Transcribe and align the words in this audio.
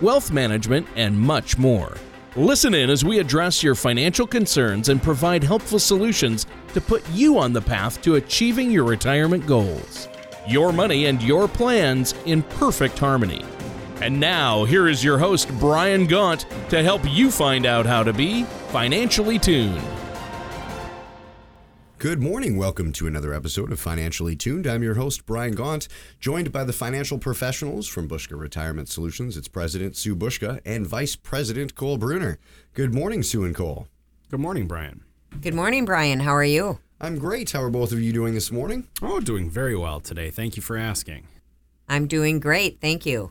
wealth 0.00 0.30
management, 0.30 0.86
and 0.96 1.18
much 1.18 1.58
more. 1.58 1.96
Listen 2.36 2.74
in 2.74 2.90
as 2.90 3.04
we 3.04 3.18
address 3.18 3.62
your 3.62 3.74
financial 3.74 4.26
concerns 4.26 4.88
and 4.88 5.02
provide 5.02 5.42
helpful 5.42 5.78
solutions 5.78 6.46
to 6.74 6.80
put 6.80 7.08
you 7.10 7.38
on 7.38 7.52
the 7.52 7.60
path 7.60 8.00
to 8.02 8.14
achieving 8.14 8.70
your 8.70 8.84
retirement 8.84 9.46
goals. 9.46 10.08
Your 10.46 10.72
money 10.72 11.06
and 11.06 11.20
your 11.22 11.48
plans 11.48 12.14
in 12.26 12.42
perfect 12.42 12.98
harmony. 12.98 13.44
And 14.00 14.18
now, 14.18 14.64
here 14.64 14.88
is 14.88 15.04
your 15.04 15.18
host, 15.18 15.50
Brian 15.58 16.06
Gaunt, 16.06 16.46
to 16.70 16.82
help 16.82 17.02
you 17.04 17.30
find 17.30 17.66
out 17.66 17.84
how 17.84 18.02
to 18.02 18.12
be 18.12 18.44
financially 18.68 19.38
tuned. 19.38 19.99
Good 22.00 22.22
morning. 22.22 22.56
Welcome 22.56 22.94
to 22.94 23.06
another 23.06 23.34
episode 23.34 23.70
of 23.70 23.78
Financially 23.78 24.34
Tuned. 24.34 24.66
I'm 24.66 24.82
your 24.82 24.94
host, 24.94 25.26
Brian 25.26 25.54
Gaunt, 25.54 25.86
joined 26.18 26.50
by 26.50 26.64
the 26.64 26.72
financial 26.72 27.18
professionals 27.18 27.86
from 27.86 28.08
Buska 28.08 28.40
Retirement 28.40 28.88
Solutions. 28.88 29.36
It's 29.36 29.48
President 29.48 29.98
Sue 29.98 30.16
Buska 30.16 30.62
and 30.64 30.86
Vice 30.86 31.14
President 31.14 31.74
Cole 31.74 31.98
Bruner. 31.98 32.38
Good 32.72 32.94
morning, 32.94 33.22
Sue 33.22 33.44
and 33.44 33.54
Cole. 33.54 33.86
Good 34.30 34.40
morning, 34.40 34.66
Brian. 34.66 35.04
Good 35.42 35.52
morning, 35.52 35.84
Brian. 35.84 36.20
How 36.20 36.34
are 36.34 36.42
you? 36.42 36.78
I'm 37.02 37.18
great. 37.18 37.50
How 37.50 37.62
are 37.64 37.68
both 37.68 37.92
of 37.92 38.00
you 38.00 38.14
doing 38.14 38.32
this 38.32 38.50
morning? 38.50 38.88
Oh, 39.02 39.20
doing 39.20 39.50
very 39.50 39.76
well 39.76 40.00
today. 40.00 40.30
Thank 40.30 40.56
you 40.56 40.62
for 40.62 40.78
asking. 40.78 41.28
I'm 41.86 42.06
doing 42.06 42.40
great. 42.40 42.80
Thank 42.80 43.04
you. 43.04 43.30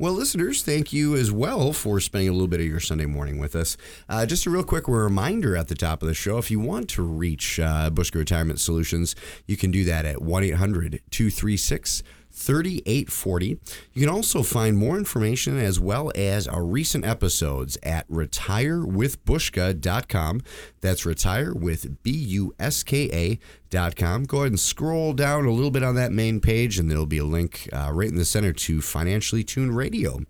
Well, 0.00 0.12
listeners, 0.12 0.62
thank 0.62 0.92
you 0.92 1.16
as 1.16 1.32
well 1.32 1.72
for 1.72 1.98
spending 1.98 2.28
a 2.28 2.32
little 2.32 2.46
bit 2.46 2.60
of 2.60 2.66
your 2.66 2.78
Sunday 2.78 3.06
morning 3.06 3.40
with 3.40 3.56
us. 3.56 3.76
Uh, 4.08 4.26
just 4.26 4.46
a 4.46 4.50
real 4.50 4.62
quick 4.62 4.86
reminder 4.86 5.56
at 5.56 5.66
the 5.66 5.74
top 5.74 6.02
of 6.02 6.08
the 6.08 6.14
show 6.14 6.38
if 6.38 6.52
you 6.52 6.60
want 6.60 6.88
to 6.90 7.02
reach 7.02 7.58
uh, 7.58 7.90
Retirement 8.14 8.60
Solutions, 8.60 9.16
you 9.48 9.56
can 9.56 9.72
do 9.72 9.82
that 9.86 10.04
at 10.04 10.22
1 10.22 10.44
800 10.44 11.02
236 11.10 12.04
3840. 12.38 13.58
You 13.92 14.06
can 14.06 14.14
also 14.14 14.42
find 14.42 14.76
more 14.76 14.96
information 14.96 15.58
as 15.58 15.80
well 15.80 16.12
as 16.14 16.46
our 16.46 16.64
recent 16.64 17.04
episodes 17.04 17.76
at 17.82 18.08
retirewithbuska.com. 18.08 20.42
That's 20.80 21.04
retire 21.04 21.52
with 21.52 22.02
B 22.02 22.10
U 22.12 22.54
S 22.58 22.82
K 22.82 23.38
A.com. 23.72 24.24
Go 24.24 24.38
ahead 24.38 24.52
and 24.52 24.60
scroll 24.60 25.12
down 25.12 25.44
a 25.44 25.52
little 25.52 25.70
bit 25.70 25.82
on 25.82 25.94
that 25.96 26.12
main 26.12 26.40
page, 26.40 26.78
and 26.78 26.90
there'll 26.90 27.06
be 27.06 27.18
a 27.18 27.24
link 27.24 27.68
uh, 27.72 27.90
right 27.92 28.08
in 28.08 28.16
the 28.16 28.24
center 28.24 28.52
to 28.52 28.80
Financially 28.80 29.44
Tuned 29.44 29.76
Radio. 29.76 30.20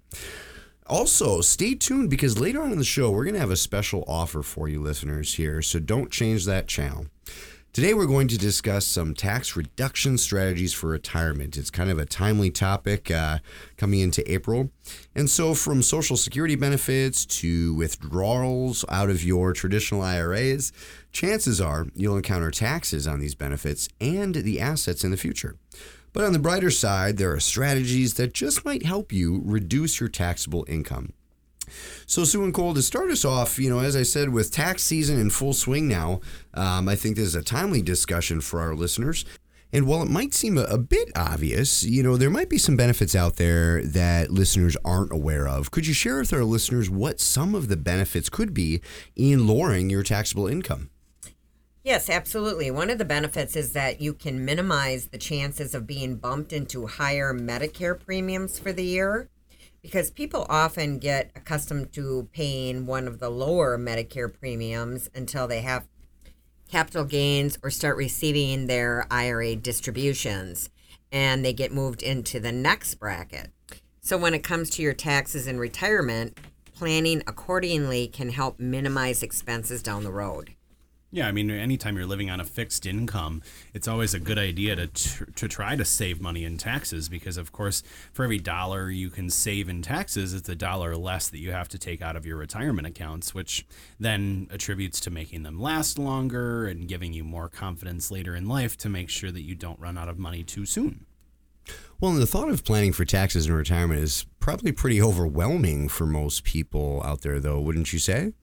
Also, 0.86 1.42
stay 1.42 1.74
tuned 1.74 2.08
because 2.08 2.40
later 2.40 2.62
on 2.62 2.72
in 2.72 2.78
the 2.78 2.84
show, 2.84 3.10
we're 3.10 3.24
going 3.24 3.34
to 3.34 3.40
have 3.40 3.50
a 3.50 3.56
special 3.56 4.04
offer 4.08 4.42
for 4.42 4.68
you 4.68 4.80
listeners 4.80 5.34
here, 5.34 5.60
so 5.60 5.78
don't 5.78 6.10
change 6.10 6.46
that 6.46 6.66
channel. 6.66 7.06
Today, 7.74 7.94
we're 7.94 8.06
going 8.06 8.28
to 8.28 8.38
discuss 8.38 8.86
some 8.86 9.14
tax 9.14 9.54
reduction 9.54 10.18
strategies 10.18 10.72
for 10.72 10.88
retirement. 10.88 11.56
It's 11.56 11.70
kind 11.70 11.90
of 11.90 11.98
a 11.98 12.06
timely 12.06 12.50
topic 12.50 13.10
uh, 13.10 13.38
coming 13.76 14.00
into 14.00 14.28
April. 14.30 14.70
And 15.14 15.28
so, 15.30 15.54
from 15.54 15.82
Social 15.82 16.16
Security 16.16 16.56
benefits 16.56 17.24
to 17.26 17.74
withdrawals 17.74 18.84
out 18.88 19.10
of 19.10 19.22
your 19.22 19.52
traditional 19.52 20.02
IRAs, 20.02 20.72
chances 21.12 21.60
are 21.60 21.86
you'll 21.94 22.16
encounter 22.16 22.50
taxes 22.50 23.06
on 23.06 23.20
these 23.20 23.34
benefits 23.34 23.88
and 24.00 24.34
the 24.34 24.60
assets 24.60 25.04
in 25.04 25.10
the 25.10 25.16
future. 25.16 25.56
But 26.12 26.24
on 26.24 26.32
the 26.32 26.38
brighter 26.40 26.70
side, 26.70 27.18
there 27.18 27.32
are 27.32 27.40
strategies 27.40 28.14
that 28.14 28.32
just 28.32 28.64
might 28.64 28.86
help 28.86 29.12
you 29.12 29.42
reduce 29.44 30.00
your 30.00 30.08
taxable 30.08 30.64
income. 30.68 31.12
So, 32.06 32.24
Sue 32.24 32.44
and 32.44 32.54
Cole, 32.54 32.74
to 32.74 32.82
start 32.82 33.10
us 33.10 33.24
off, 33.24 33.58
you 33.58 33.70
know, 33.70 33.80
as 33.80 33.96
I 33.96 34.02
said, 34.02 34.30
with 34.30 34.50
tax 34.50 34.82
season 34.82 35.18
in 35.18 35.30
full 35.30 35.52
swing 35.52 35.88
now, 35.88 36.20
um, 36.54 36.88
I 36.88 36.96
think 36.96 37.16
this 37.16 37.26
is 37.26 37.34
a 37.34 37.42
timely 37.42 37.82
discussion 37.82 38.40
for 38.40 38.60
our 38.60 38.74
listeners. 38.74 39.24
And 39.72 39.86
while 39.86 40.02
it 40.02 40.08
might 40.08 40.32
seem 40.32 40.56
a, 40.56 40.62
a, 40.62 40.78
bit 40.78 41.10
obvious, 41.14 41.84
you 41.84 42.02
know, 42.02 42.16
there 42.16 42.30
might 42.30 42.48
be 42.48 42.56
some 42.56 42.76
benefits 42.76 43.14
out 43.14 43.36
there 43.36 43.84
that 43.84 44.30
listeners 44.30 44.76
aren't 44.82 45.12
aware 45.12 45.46
of. 45.46 45.70
Could 45.70 45.86
you 45.86 45.92
share 45.92 46.18
with 46.18 46.32
our 46.32 46.44
listeners 46.44 46.88
what 46.88 47.20
some 47.20 47.54
of 47.54 47.68
the 47.68 47.76
benefits 47.76 48.30
could 48.30 48.54
be 48.54 48.80
in 49.14 49.46
lowering 49.46 49.90
your 49.90 50.02
taxable 50.02 50.46
income? 50.46 50.88
Yes, 51.84 52.10
absolutely. 52.10 52.70
One 52.70 52.90
of 52.90 52.98
the 52.98 53.04
benefits 53.04 53.56
is 53.56 53.72
that 53.72 54.00
you 54.00 54.12
can 54.14 54.44
minimize 54.44 55.08
the 55.08 55.18
chances 55.18 55.74
of 55.74 55.86
being 55.86 56.16
bumped 56.16 56.52
into 56.52 56.86
higher 56.86 57.32
Medicare 57.32 57.98
premiums 57.98 58.58
for 58.58 58.72
the 58.72 58.84
year 58.84 59.28
because 59.82 60.10
people 60.10 60.46
often 60.48 60.98
get 60.98 61.30
accustomed 61.34 61.92
to 61.92 62.28
paying 62.32 62.86
one 62.86 63.06
of 63.06 63.18
the 63.18 63.30
lower 63.30 63.78
Medicare 63.78 64.32
premiums 64.32 65.08
until 65.14 65.46
they 65.46 65.60
have 65.60 65.86
capital 66.68 67.04
gains 67.04 67.58
or 67.62 67.70
start 67.70 67.96
receiving 67.96 68.66
their 68.66 69.06
IRA 69.10 69.56
distributions 69.56 70.70
and 71.10 71.44
they 71.44 71.52
get 71.52 71.72
moved 71.72 72.02
into 72.02 72.38
the 72.38 72.52
next 72.52 72.96
bracket. 72.96 73.50
So 74.00 74.18
when 74.18 74.34
it 74.34 74.44
comes 74.44 74.70
to 74.70 74.82
your 74.82 74.94
taxes 74.94 75.46
and 75.46 75.58
retirement, 75.58 76.38
planning 76.74 77.22
accordingly 77.26 78.06
can 78.08 78.30
help 78.30 78.60
minimize 78.60 79.22
expenses 79.22 79.82
down 79.82 80.04
the 80.04 80.12
road. 80.12 80.54
Yeah, 81.10 81.26
I 81.26 81.32
mean, 81.32 81.50
anytime 81.50 81.96
you're 81.96 82.04
living 82.04 82.28
on 82.28 82.38
a 82.38 82.44
fixed 82.44 82.84
income, 82.84 83.42
it's 83.72 83.88
always 83.88 84.12
a 84.12 84.20
good 84.20 84.36
idea 84.36 84.76
to 84.76 84.88
tr- 84.88 85.24
to 85.24 85.48
try 85.48 85.74
to 85.74 85.84
save 85.84 86.20
money 86.20 86.44
in 86.44 86.58
taxes 86.58 87.08
because, 87.08 87.38
of 87.38 87.50
course, 87.50 87.82
for 88.12 88.24
every 88.24 88.38
dollar 88.38 88.90
you 88.90 89.08
can 89.08 89.30
save 89.30 89.70
in 89.70 89.80
taxes, 89.80 90.34
it's 90.34 90.50
a 90.50 90.54
dollar 90.54 90.96
less 90.96 91.28
that 91.28 91.38
you 91.38 91.50
have 91.50 91.68
to 91.68 91.78
take 91.78 92.02
out 92.02 92.14
of 92.14 92.26
your 92.26 92.36
retirement 92.36 92.86
accounts, 92.86 93.34
which 93.34 93.66
then 93.98 94.48
attributes 94.50 95.00
to 95.00 95.10
making 95.10 95.44
them 95.44 95.58
last 95.58 95.98
longer 95.98 96.66
and 96.66 96.88
giving 96.88 97.14
you 97.14 97.24
more 97.24 97.48
confidence 97.48 98.10
later 98.10 98.36
in 98.36 98.46
life 98.46 98.76
to 98.76 98.90
make 98.90 99.08
sure 99.08 99.32
that 99.32 99.42
you 99.42 99.54
don't 99.54 99.80
run 99.80 99.96
out 99.96 100.10
of 100.10 100.18
money 100.18 100.44
too 100.44 100.66
soon. 100.66 101.06
Well, 102.00 102.12
the 102.12 102.26
thought 102.26 102.50
of 102.50 102.64
planning 102.64 102.92
for 102.92 103.06
taxes 103.06 103.46
in 103.46 103.54
retirement 103.54 104.00
is 104.00 104.26
probably 104.40 104.72
pretty 104.72 105.00
overwhelming 105.00 105.88
for 105.88 106.06
most 106.06 106.44
people 106.44 107.02
out 107.02 107.22
there, 107.22 107.40
though, 107.40 107.60
wouldn't 107.60 107.94
you 107.94 107.98
say? 107.98 108.34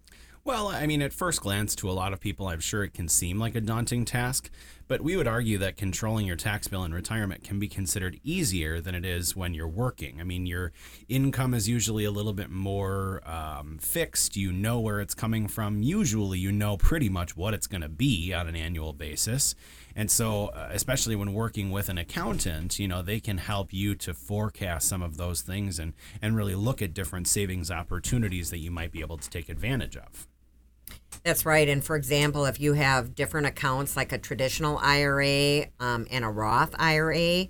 Well, 0.46 0.68
I 0.68 0.86
mean, 0.86 1.02
at 1.02 1.12
first 1.12 1.42
glance, 1.42 1.74
to 1.78 1.90
a 1.90 1.92
lot 1.92 2.14
of 2.14 2.20
people, 2.20 2.48
I'm 2.48 2.60
sure 2.60 2.84
it 2.84 2.94
can 2.94 3.08
seem 3.08 3.40
like 3.40 3.56
a 3.56 3.62
daunting 3.62 4.06
task, 4.06 4.52
but 4.88 5.02
we 5.02 5.18
would 5.18 5.28
argue 5.28 5.58
that 5.58 5.76
controlling 5.76 6.28
your 6.28 6.36
tax 6.36 6.68
bill 6.68 6.84
in 6.84 6.94
retirement 6.94 7.44
can 7.44 7.58
be 7.58 7.68
considered 7.68 8.20
easier 8.24 8.80
than 8.80 8.94
it 8.94 9.04
is 9.04 9.36
when 9.36 9.56
you're 9.56 9.68
working. 9.68 10.22
I 10.22 10.24
mean, 10.24 10.46
your 10.46 10.72
income 11.10 11.56
is 11.56 11.68
usually 11.68 12.06
a 12.06 12.12
little 12.12 12.32
bit 12.32 12.52
more 12.52 13.28
um, 13.28 13.80
fixed. 13.80 14.38
You 14.38 14.52
know 14.52 14.80
where 14.80 15.02
it's 15.02 15.16
coming 15.16 15.48
from. 15.48 15.82
Usually, 15.82 16.38
you 16.38 16.52
know 16.52 16.78
pretty 16.78 17.10
much 17.10 17.36
what 17.36 17.56
it's 17.56 17.66
going 17.66 17.82
to 17.82 17.90
be 17.90 18.32
on 18.32 18.48
an 18.48 18.56
annual 18.56 18.94
basis. 18.94 19.56
And 19.96 20.12
so, 20.12 20.50
uh, 20.50 20.70
especially 20.72 21.16
when 21.16 21.34
working 21.34 21.72
with 21.72 21.90
an 21.90 21.98
accountant, 21.98 22.78
you 22.78 22.88
know, 22.88 23.02
they 23.02 23.20
can 23.20 23.40
help 23.40 23.74
you 23.74 23.96
to 23.96 24.14
forecast 24.14 24.88
some 24.88 25.02
of 25.02 25.18
those 25.18 25.42
things 25.42 25.80
and, 25.80 25.94
and 26.22 26.36
really 26.36 26.54
look 26.54 26.84
at 26.84 26.94
different 26.94 27.28
savings 27.28 27.72
opportunities 27.72 28.52
that 28.52 28.60
you 28.60 28.70
might 28.70 28.92
be 28.92 29.02
able 29.02 29.18
to 29.18 29.28
take 29.28 29.50
advantage 29.50 29.98
of. 29.98 30.28
That's 31.24 31.46
right. 31.46 31.68
And 31.68 31.84
for 31.84 31.96
example, 31.96 32.46
if 32.46 32.60
you 32.60 32.74
have 32.74 33.16
different 33.16 33.48
accounts 33.48 33.96
like 33.96 34.12
a 34.12 34.18
traditional 34.18 34.78
IRA 34.78 35.68
um, 35.80 36.06
and 36.12 36.24
a 36.24 36.30
Roth 36.30 36.76
IRA, 36.78 37.48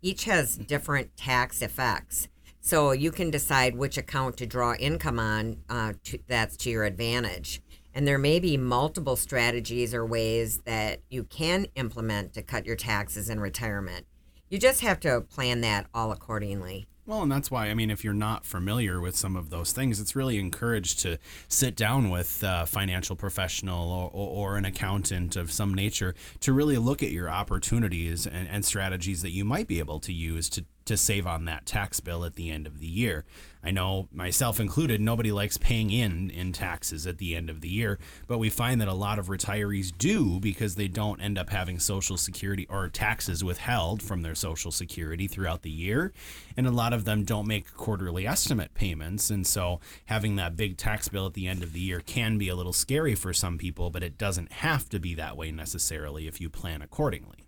each 0.00 0.24
has 0.24 0.56
different 0.56 1.16
tax 1.16 1.60
effects. 1.60 2.28
So 2.60 2.92
you 2.92 3.10
can 3.10 3.30
decide 3.30 3.76
which 3.76 3.98
account 3.98 4.36
to 4.38 4.46
draw 4.46 4.74
income 4.74 5.18
on 5.18 5.58
uh, 5.68 5.94
to, 6.04 6.18
that's 6.26 6.56
to 6.58 6.70
your 6.70 6.84
advantage. 6.84 7.60
And 7.94 8.06
there 8.06 8.18
may 8.18 8.38
be 8.38 8.56
multiple 8.56 9.16
strategies 9.16 9.92
or 9.92 10.06
ways 10.06 10.58
that 10.64 11.00
you 11.10 11.24
can 11.24 11.66
implement 11.74 12.32
to 12.34 12.42
cut 12.42 12.66
your 12.66 12.76
taxes 12.76 13.28
in 13.28 13.40
retirement. 13.40 14.06
You 14.50 14.58
just 14.58 14.82
have 14.82 15.00
to 15.00 15.20
plan 15.20 15.60
that 15.62 15.86
all 15.92 16.12
accordingly. 16.12 16.86
Well, 17.08 17.22
and 17.22 17.32
that's 17.32 17.50
why, 17.50 17.68
I 17.68 17.74
mean, 17.74 17.90
if 17.90 18.04
you're 18.04 18.12
not 18.12 18.44
familiar 18.44 19.00
with 19.00 19.16
some 19.16 19.34
of 19.34 19.48
those 19.48 19.72
things, 19.72 19.98
it's 19.98 20.14
really 20.14 20.38
encouraged 20.38 20.98
to 20.98 21.16
sit 21.48 21.74
down 21.74 22.10
with 22.10 22.44
a 22.46 22.66
financial 22.66 23.16
professional 23.16 23.90
or, 23.90 24.10
or, 24.12 24.28
or 24.28 24.56
an 24.58 24.66
accountant 24.66 25.34
of 25.34 25.50
some 25.50 25.72
nature 25.72 26.14
to 26.40 26.52
really 26.52 26.76
look 26.76 27.02
at 27.02 27.10
your 27.10 27.30
opportunities 27.30 28.26
and, 28.26 28.46
and 28.48 28.62
strategies 28.62 29.22
that 29.22 29.30
you 29.30 29.42
might 29.42 29.66
be 29.66 29.78
able 29.78 30.00
to 30.00 30.12
use 30.12 30.50
to 30.50 30.66
to 30.88 30.96
save 30.96 31.26
on 31.26 31.44
that 31.44 31.66
tax 31.66 32.00
bill 32.00 32.24
at 32.24 32.34
the 32.34 32.50
end 32.50 32.66
of 32.66 32.80
the 32.80 32.86
year. 32.86 33.24
I 33.62 33.70
know 33.70 34.08
myself 34.12 34.60
included, 34.60 35.00
nobody 35.00 35.32
likes 35.32 35.56
paying 35.56 35.90
in 35.90 36.30
in 36.30 36.52
taxes 36.52 37.06
at 37.06 37.18
the 37.18 37.34
end 37.34 37.50
of 37.50 37.60
the 37.60 37.68
year, 37.68 37.98
but 38.26 38.38
we 38.38 38.50
find 38.50 38.80
that 38.80 38.88
a 38.88 38.94
lot 38.94 39.18
of 39.18 39.26
retirees 39.26 39.92
do 39.96 40.38
because 40.40 40.74
they 40.74 40.88
don't 40.88 41.20
end 41.20 41.38
up 41.38 41.50
having 41.50 41.78
social 41.78 42.16
security 42.16 42.66
or 42.70 42.88
taxes 42.88 43.42
withheld 43.42 44.02
from 44.02 44.22
their 44.22 44.34
social 44.34 44.70
security 44.70 45.26
throughout 45.26 45.62
the 45.62 45.70
year, 45.70 46.12
and 46.56 46.66
a 46.66 46.70
lot 46.70 46.92
of 46.92 47.04
them 47.04 47.24
don't 47.24 47.48
make 47.48 47.74
quarterly 47.74 48.26
estimate 48.26 48.74
payments, 48.74 49.28
and 49.28 49.46
so 49.46 49.80
having 50.06 50.36
that 50.36 50.56
big 50.56 50.76
tax 50.76 51.08
bill 51.08 51.26
at 51.26 51.34
the 51.34 51.48
end 51.48 51.62
of 51.62 51.72
the 51.72 51.80
year 51.80 52.00
can 52.00 52.38
be 52.38 52.48
a 52.48 52.56
little 52.56 52.72
scary 52.72 53.14
for 53.14 53.32
some 53.32 53.58
people, 53.58 53.90
but 53.90 54.02
it 54.02 54.16
doesn't 54.16 54.52
have 54.52 54.88
to 54.88 54.98
be 54.98 55.14
that 55.14 55.36
way 55.36 55.50
necessarily 55.50 56.26
if 56.26 56.40
you 56.40 56.48
plan 56.48 56.80
accordingly. 56.80 57.47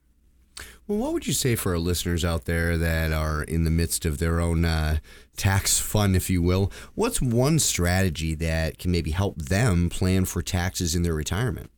Well, 0.86 0.98
what 0.98 1.12
would 1.12 1.26
you 1.26 1.32
say 1.32 1.54
for 1.54 1.72
our 1.72 1.78
listeners 1.78 2.24
out 2.24 2.46
there 2.46 2.76
that 2.76 3.12
are 3.12 3.44
in 3.44 3.64
the 3.64 3.70
midst 3.70 4.04
of 4.04 4.18
their 4.18 4.40
own 4.40 4.64
uh, 4.64 4.98
tax 5.36 5.78
fun, 5.78 6.14
if 6.14 6.28
you 6.28 6.42
will? 6.42 6.72
What's 6.94 7.22
one 7.22 7.58
strategy 7.60 8.34
that 8.34 8.78
can 8.78 8.90
maybe 8.90 9.12
help 9.12 9.36
them 9.38 9.88
plan 9.88 10.24
for 10.24 10.42
taxes 10.42 10.94
in 10.94 11.02
their 11.02 11.14
retirement? 11.14 11.70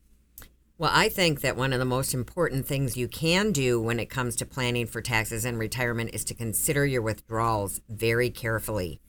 Well, 0.78 0.90
I 0.92 1.10
think 1.10 1.42
that 1.42 1.56
one 1.56 1.72
of 1.72 1.78
the 1.78 1.84
most 1.84 2.14
important 2.14 2.66
things 2.66 2.96
you 2.96 3.06
can 3.06 3.52
do 3.52 3.80
when 3.80 4.00
it 4.00 4.10
comes 4.10 4.34
to 4.36 4.46
planning 4.46 4.86
for 4.86 5.00
taxes 5.00 5.44
and 5.44 5.58
retirement 5.58 6.10
is 6.12 6.24
to 6.24 6.34
consider 6.34 6.84
your 6.86 7.02
withdrawals 7.02 7.80
very 7.88 8.30
carefully. 8.30 9.00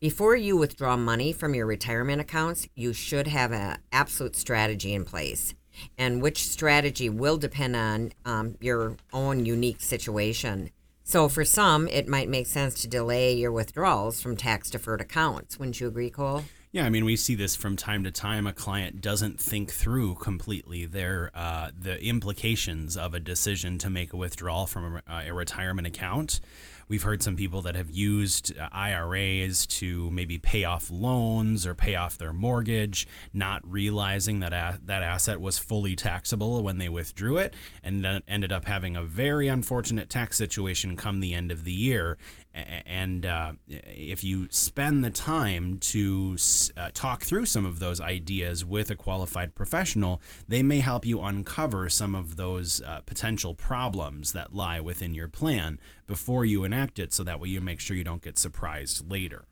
Before 0.00 0.36
you 0.36 0.56
withdraw 0.56 0.96
money 0.96 1.32
from 1.32 1.54
your 1.54 1.66
retirement 1.66 2.20
accounts, 2.20 2.68
you 2.76 2.92
should 2.92 3.26
have 3.26 3.52
an 3.52 3.78
absolute 3.90 4.36
strategy 4.36 4.94
in 4.94 5.04
place 5.04 5.54
and 5.96 6.22
which 6.22 6.46
strategy 6.46 7.08
will 7.08 7.36
depend 7.36 7.76
on 7.76 8.12
um, 8.24 8.56
your 8.60 8.96
own 9.12 9.46
unique 9.46 9.80
situation. 9.80 10.70
So, 11.04 11.28
for 11.28 11.44
some, 11.44 11.88
it 11.88 12.06
might 12.06 12.28
make 12.28 12.46
sense 12.46 12.82
to 12.82 12.88
delay 12.88 13.32
your 13.32 13.50
withdrawals 13.50 14.20
from 14.20 14.36
tax 14.36 14.68
deferred 14.68 15.00
accounts. 15.00 15.58
Wouldn't 15.58 15.80
you 15.80 15.86
agree, 15.86 16.10
Cole? 16.10 16.44
Yeah, 16.70 16.84
I 16.84 16.90
mean, 16.90 17.06
we 17.06 17.16
see 17.16 17.34
this 17.34 17.56
from 17.56 17.76
time 17.76 18.04
to 18.04 18.10
time. 18.10 18.46
A 18.46 18.52
client 18.52 19.00
doesn't 19.00 19.40
think 19.40 19.72
through 19.72 20.16
completely 20.16 20.84
their 20.84 21.30
uh, 21.34 21.70
the 21.76 21.98
implications 22.04 22.94
of 22.94 23.14
a 23.14 23.20
decision 23.20 23.78
to 23.78 23.88
make 23.88 24.12
a 24.12 24.18
withdrawal 24.18 24.66
from 24.66 25.00
a, 25.06 25.28
a 25.28 25.32
retirement 25.32 25.86
account. 25.86 26.40
We've 26.88 27.02
heard 27.02 27.22
some 27.22 27.36
people 27.36 27.60
that 27.62 27.76
have 27.76 27.90
used 27.90 28.58
uh, 28.58 28.68
IRAs 28.72 29.66
to 29.66 30.10
maybe 30.10 30.38
pay 30.38 30.64
off 30.64 30.90
loans 30.90 31.66
or 31.66 31.74
pay 31.74 31.94
off 31.96 32.16
their 32.16 32.32
mortgage, 32.32 33.06
not 33.32 33.60
realizing 33.70 34.40
that 34.40 34.54
a- 34.54 34.80
that 34.84 35.02
asset 35.02 35.40
was 35.40 35.58
fully 35.58 35.94
taxable 35.94 36.62
when 36.62 36.78
they 36.78 36.88
withdrew 36.88 37.36
it, 37.36 37.54
and 37.82 38.02
then 38.02 38.22
ended 38.26 38.52
up 38.52 38.64
having 38.64 38.96
a 38.96 39.02
very 39.02 39.48
unfortunate 39.48 40.08
tax 40.08 40.38
situation 40.38 40.96
come 40.96 41.20
the 41.20 41.34
end 41.34 41.52
of 41.52 41.64
the 41.64 41.72
year. 41.72 42.16
And 42.54 43.24
uh, 43.24 43.52
if 43.68 44.24
you 44.24 44.48
spend 44.50 45.04
the 45.04 45.10
time 45.10 45.78
to 45.78 46.36
uh, 46.76 46.90
talk 46.92 47.22
through 47.22 47.46
some 47.46 47.64
of 47.64 47.78
those 47.78 48.00
ideas 48.00 48.64
with 48.64 48.90
a 48.90 48.96
qualified 48.96 49.54
professional, 49.54 50.20
they 50.48 50.62
may 50.62 50.80
help 50.80 51.06
you 51.06 51.20
uncover 51.20 51.88
some 51.88 52.14
of 52.14 52.36
those 52.36 52.80
uh, 52.82 53.00
potential 53.06 53.54
problems 53.54 54.32
that 54.32 54.54
lie 54.54 54.80
within 54.80 55.14
your 55.14 55.28
plan 55.28 55.78
before 56.06 56.44
you 56.44 56.64
enact 56.64 56.98
it 56.98 57.12
so 57.12 57.22
that 57.22 57.38
way 57.38 57.48
you 57.48 57.60
make 57.60 57.80
sure 57.80 57.96
you 57.96 58.04
don't 58.04 58.22
get 58.22 58.38
surprised 58.38 59.08
later. 59.08 59.44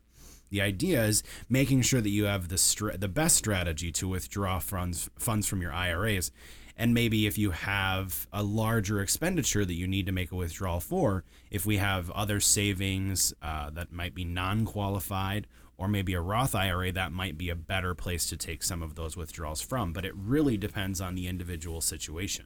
The 0.49 0.61
idea 0.61 1.03
is 1.03 1.23
making 1.49 1.81
sure 1.81 2.01
that 2.01 2.09
you 2.09 2.25
have 2.25 2.47
the 2.47 2.57
str- 2.57 2.91
the 2.91 3.09
best 3.09 3.35
strategy 3.35 3.91
to 3.93 4.07
withdraw 4.07 4.59
funds 4.59 5.09
funds 5.19 5.45
from 5.45 5.61
your 5.61 5.73
IRAs 5.73 6.31
and 6.77 6.93
maybe 6.93 7.25
if 7.25 7.37
you 7.37 7.51
have 7.51 8.27
a 8.31 8.43
larger 8.43 9.01
expenditure 9.01 9.65
that 9.65 9.73
you 9.73 9.87
need 9.87 10.05
to 10.05 10.11
make 10.11 10.31
a 10.31 10.35
withdrawal 10.35 10.79
for, 10.79 11.23
if 11.49 11.65
we 11.65 11.77
have 11.77 12.11
other 12.11 12.39
savings 12.39 13.33
uh, 13.41 13.71
that 13.71 13.91
might 13.91 14.13
be 14.13 14.23
non 14.23 14.63
qualified, 14.63 15.47
or 15.77 15.87
maybe 15.87 16.13
a 16.13 16.21
Roth 16.21 16.53
IRA, 16.55 16.91
that 16.91 17.11
might 17.11 17.37
be 17.37 17.49
a 17.49 17.55
better 17.55 17.95
place 17.95 18.27
to 18.27 18.37
take 18.37 18.63
some 18.63 18.83
of 18.83 18.95
those 18.95 19.17
withdrawals 19.17 19.61
from. 19.61 19.91
But 19.91 20.05
it 20.05 20.13
really 20.15 20.55
depends 20.55 21.01
on 21.01 21.15
the 21.15 21.27
individual 21.27 21.81
situation. 21.81 22.45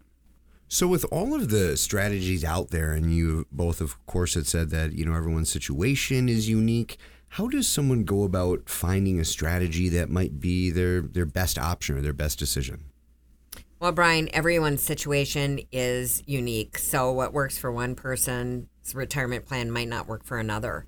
So, 0.69 0.87
with 0.87 1.03
all 1.11 1.35
of 1.35 1.49
the 1.49 1.75
strategies 1.75 2.45
out 2.45 2.69
there, 2.69 2.93
and 2.93 3.13
you 3.13 3.45
both, 3.51 3.81
of 3.81 4.03
course, 4.05 4.35
had 4.35 4.47
said 4.47 4.69
that 4.69 4.93
you 4.93 5.03
know 5.03 5.13
everyone's 5.13 5.49
situation 5.49 6.29
is 6.29 6.47
unique. 6.47 6.97
How 7.35 7.47
does 7.47 7.67
someone 7.67 8.03
go 8.03 8.23
about 8.23 8.69
finding 8.69 9.19
a 9.19 9.25
strategy 9.25 9.89
that 9.89 10.09
might 10.09 10.39
be 10.39 10.69
their 10.69 11.01
their 11.01 11.25
best 11.25 11.59
option 11.59 11.97
or 11.97 12.01
their 12.01 12.13
best 12.13 12.39
decision? 12.39 12.85
Well, 13.81 13.91
Brian, 13.91 14.29
everyone's 14.31 14.83
situation 14.83 15.59
is 15.71 16.21
unique. 16.27 16.77
So, 16.77 17.11
what 17.11 17.33
works 17.33 17.57
for 17.57 17.71
one 17.71 17.95
person's 17.95 18.67
retirement 18.93 19.47
plan 19.47 19.71
might 19.71 19.87
not 19.87 20.07
work 20.07 20.23
for 20.23 20.37
another. 20.37 20.85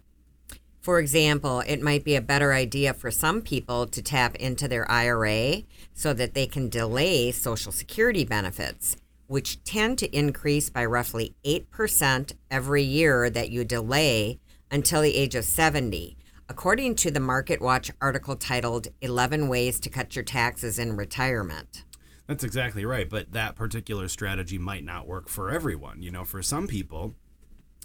For 0.79 0.99
example, 0.99 1.61
it 1.61 1.81
might 1.81 2.03
be 2.03 2.15
a 2.15 2.21
better 2.21 2.53
idea 2.53 2.93
for 2.93 3.09
some 3.09 3.41
people 3.41 3.87
to 3.87 4.01
tap 4.03 4.35
into 4.35 4.67
their 4.67 4.89
IRA 4.91 5.63
so 5.95 6.13
that 6.13 6.35
they 6.35 6.45
can 6.45 6.69
delay 6.69 7.31
Social 7.31 7.71
Security 7.71 8.25
benefits, 8.25 8.95
which 9.25 9.63
tend 9.63 9.97
to 9.97 10.15
increase 10.15 10.69
by 10.69 10.85
roughly 10.85 11.33
8% 11.43 12.33
every 12.51 12.83
year 12.83 13.27
that 13.27 13.49
you 13.49 13.65
delay 13.65 14.39
until 14.69 15.01
the 15.01 15.15
age 15.15 15.33
of 15.33 15.45
70, 15.45 16.15
according 16.47 16.93
to 16.97 17.09
the 17.09 17.19
MarketWatch 17.19 17.89
article 17.99 18.35
titled 18.35 18.89
11 19.01 19.47
Ways 19.47 19.79
to 19.79 19.89
Cut 19.89 20.15
Your 20.15 20.23
Taxes 20.23 20.77
in 20.77 20.95
Retirement. 20.95 21.85
That's 22.27 22.43
exactly 22.43 22.85
right. 22.85 23.09
But 23.09 23.33
that 23.33 23.55
particular 23.55 24.07
strategy 24.07 24.57
might 24.57 24.83
not 24.83 25.07
work 25.07 25.27
for 25.27 25.51
everyone. 25.51 26.01
You 26.01 26.11
know, 26.11 26.23
for 26.23 26.41
some 26.41 26.67
people, 26.67 27.15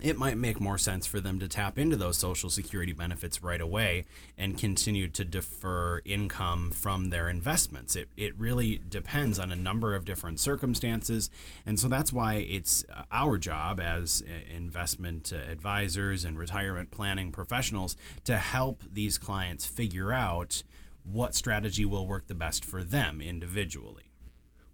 it 0.01 0.17
might 0.17 0.37
make 0.37 0.61
more 0.61 0.79
sense 0.79 1.07
for 1.07 1.19
them 1.19 1.41
to 1.41 1.49
tap 1.49 1.77
into 1.77 1.97
those 1.97 2.17
social 2.17 2.51
security 2.51 2.93
benefits 2.93 3.43
right 3.43 3.61
away 3.61 4.05
and 4.37 4.57
continue 4.57 5.09
to 5.09 5.25
defer 5.25 6.01
income 6.05 6.71
from 6.71 7.11
their 7.11 7.29
investments. 7.29 7.97
It, 7.97 8.09
it 8.17 8.39
really 8.39 8.81
depends 8.89 9.41
on 9.41 9.51
a 9.51 9.57
number 9.57 9.97
of 9.97 10.05
different 10.05 10.39
circumstances. 10.39 11.31
And 11.67 11.81
so 11.81 11.89
that's 11.89 12.13
why 12.13 12.35
it's 12.35 12.85
uh, 12.95 13.03
our 13.11 13.39
job 13.39 13.81
as 13.81 14.23
uh, 14.25 14.55
investment 14.55 15.33
advisors 15.33 16.25
and 16.25 16.39
retirement 16.39 16.93
planning 16.93 17.33
professionals 17.33 17.97
to 18.25 18.37
help 18.37 18.85
these 18.91 19.19
clients 19.19 19.67
figure 19.67 20.13
out 20.13 20.63
what 21.03 21.35
strategy 21.35 21.85
will 21.85 22.07
work 22.07 22.29
the 22.29 22.35
best 22.35 22.65
for 22.65 22.85
them 22.85 23.21
individually. 23.21 24.08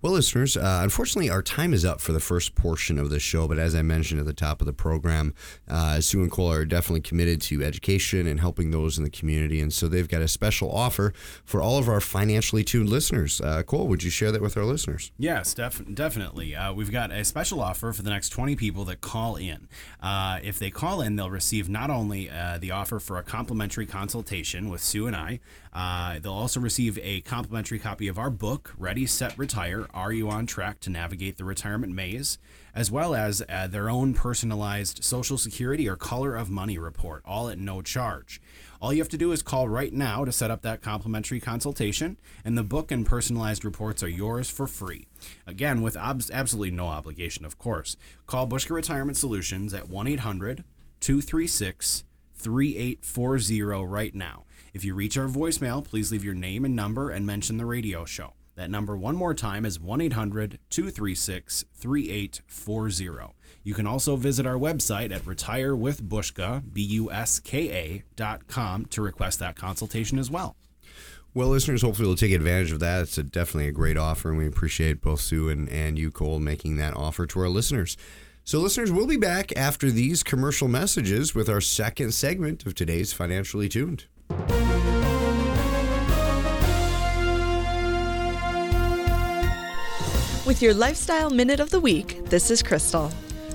Well, 0.05 0.13
listeners, 0.13 0.55
uh, 0.55 0.81
unfortunately, 0.83 1.31
our 1.31 1.41
time 1.41 1.73
is 1.73 1.83
up 1.83 1.99
for 1.99 2.13
the 2.13 2.21
first 2.21 2.55
portion 2.55 2.99
of 2.99 3.09
the 3.09 3.19
show. 3.19 3.49
But 3.49 3.59
as 3.59 3.75
I 3.75 3.81
mentioned 3.81 4.21
at 4.21 4.27
the 4.27 4.35
top 4.35 4.61
of 4.61 4.67
the 4.67 4.75
program, 4.75 5.33
uh, 5.67 6.03
Sue 6.03 6.21
and 6.21 6.31
Cole 6.31 6.53
are 6.53 6.67
definitely 6.67 7.01
committed 7.01 7.41
to 7.41 7.65
education 7.65 8.27
and 8.27 8.39
helping 8.39 8.71
those 8.71 8.99
in 8.99 9.05
the 9.05 9.09
community. 9.09 9.63
And 9.63 9.73
so 9.73 9.89
they've 9.89 10.07
got 10.07 10.21
a 10.21 10.29
special 10.29 10.71
offer 10.71 11.15
for 11.47 11.63
all 11.63 11.79
of 11.79 11.89
our 11.89 12.03
financially 12.03 12.63
tuned 12.63 12.91
listeners. 12.91 13.41
Uh, 13.41 13.63
Cole, 13.63 13.89
would 13.89 14.03
you 14.03 14.11
share 14.11 14.31
that 14.31 14.43
with 14.43 14.59
our 14.59 14.65
listeners? 14.65 15.11
Yes, 15.17 15.55
def- 15.55 15.95
definitely. 15.95 16.55
Uh, 16.55 16.75
we've 16.75 16.93
got 16.93 17.11
a 17.11 17.25
special 17.25 17.63
offer 17.63 17.91
for 17.95 18.03
the 18.03 18.11
next 18.11 18.29
20 18.29 18.57
people 18.57 18.85
that 18.85 19.01
call 19.01 19.37
in. 19.37 19.69
Uh, 20.03 20.39
if 20.43 20.59
they 20.59 20.71
call 20.71 21.01
in, 21.01 21.17
they'll 21.17 21.31
receive 21.31 21.71
not 21.71 21.89
only 21.89 22.29
uh, 22.29 22.59
the 22.59 22.73
offer 22.73 23.01
for 23.01 23.17
a 23.17 23.23
complimentary 23.23 23.87
consultation 23.87 24.69
with 24.69 24.83
Sue 24.83 25.07
and 25.07 25.17
I, 25.17 25.41
uh, 25.75 26.19
they'll 26.21 26.33
also 26.33 26.61
receive 26.61 26.99
a 27.03 27.21
complimentary 27.23 27.79
copy 27.79 28.09
of 28.09 28.19
our 28.19 28.31
book, 28.31 28.75
Ready, 28.79 29.07
Set, 29.07 29.37
Retire 29.37 29.87
Are 29.93 30.13
You 30.13 30.31
on 30.31 30.47
Track 30.47 30.81
to 30.81 30.91
Navigate 30.91 31.37
the 31.37 31.45
Retirement 31.45 31.93
Maze? 31.95 32.39
as 32.75 32.91
well 32.91 33.15
as 33.15 33.43
uh, 33.49 33.67
their 33.67 33.89
own 33.89 34.15
personalized 34.15 35.05
Social 35.05 35.39
Security 35.39 35.89
or 35.89 35.97
Color 35.97 36.35
of 36.35 36.51
Money 36.51 36.77
report, 36.77 37.23
all 37.25 37.49
at 37.49 37.59
no 37.59 37.83
charge. 37.83 38.41
All 38.83 38.93
you 38.93 39.01
have 39.01 39.09
to 39.11 39.17
do 39.17 39.33
is 39.33 39.43
call 39.43 39.69
right 39.69 39.93
now 39.93 40.25
to 40.25 40.33
set 40.33 40.51
up 40.51 40.63
that 40.63 40.83
complimentary 40.83 41.41
consultation, 41.41 42.19
and 42.45 42.59
the 42.59 42.65
book 42.65 42.91
and 42.91 43.07
personalized 43.07 43.65
reports 43.65 44.03
are 44.03 44.09
yours 44.09 44.51
for 44.51 44.67
free. 44.67 45.07
Again, 45.47 45.81
with 45.81 45.97
ob- 45.97 46.23
absolutely 46.33 46.73
no 46.73 46.89
obligation, 46.89 47.45
of 47.45 47.59
course. 47.59 47.97
Call 48.27 48.47
Buska 48.47 48.71
Retirement 48.71 49.17
Solutions 49.17 49.73
at 49.73 49.89
1 49.89 50.07
800 50.09 50.65
236 51.01 52.05
3840 52.35 53.63
right 53.87 54.15
now. 54.15 54.45
If 54.75 54.85
you 54.85 54.95
reach 54.95 55.17
our 55.17 55.29
voicemail, 55.29 55.85
please 55.85 56.11
leave 56.11 56.25
your 56.25 56.35
name 56.35 56.65
and 56.65 56.75
number 56.75 57.09
and 57.09 57.25
mention 57.25 57.59
the 57.59 57.65
radio 57.65 58.05
show. 58.05 58.33
That 58.57 58.71
number, 58.71 58.97
one 58.97 59.15
more 59.15 59.33
time, 59.33 59.65
is 59.65 59.79
1 59.79 60.01
800 60.01 60.59
236 60.69 61.65
3840. 61.73 63.35
You 63.63 63.73
can 63.73 63.87
also 63.87 64.17
visit 64.17 64.47
our 64.47 64.57
website 64.57 65.15
at 65.15 65.23
retirewithbuska, 65.23 66.73
B 66.73 66.83
U 66.83 67.11
S 67.13 67.39
K 67.39 67.71
A, 67.71 68.03
dot 68.17 68.49
com 68.49 68.85
to 68.87 69.01
request 69.01 69.39
that 69.39 69.55
consultation 69.55 70.19
as 70.19 70.29
well. 70.29 70.57
Well, 71.33 71.49
listeners, 71.49 71.83
hopefully 71.83 72.09
will 72.09 72.17
take 72.17 72.33
advantage 72.33 72.73
of 72.73 72.81
that. 72.81 73.03
It's 73.03 73.19
a, 73.19 73.23
definitely 73.23 73.69
a 73.69 73.73
great 73.73 73.97
offer, 73.97 74.29
and 74.31 74.39
we 74.39 74.47
appreciate 74.47 75.01
both 75.01 75.21
Sue 75.21 75.49
and, 75.49 75.69
and 75.69 75.97
you, 75.99 76.11
Cole, 76.11 76.41
making 76.41 76.77
that 76.77 76.95
offer 76.95 77.27
to 77.27 77.41
our 77.41 77.49
listeners. 77.49 77.97
So, 78.43 78.61
listeners, 78.61 78.93
we'll 78.93 79.07
be 79.07 79.17
back 79.17 79.57
after 79.57 79.91
these 79.91 80.23
commercial 80.23 80.69
messages 80.69 81.35
with 81.35 81.49
our 81.49 81.61
second 81.61 82.13
segment 82.13 82.67
of 82.67 82.75
today's 82.75 83.13
Financially 83.13 83.69
Tuned. 83.69 84.05
With 90.47 90.61
your 90.61 90.75
Lifestyle 90.75 91.31
Minute 91.31 91.59
of 91.59 91.71
the 91.71 91.81
Week, 91.81 92.23
this 92.27 92.51
is 92.51 92.63
Crystal. 92.63 93.11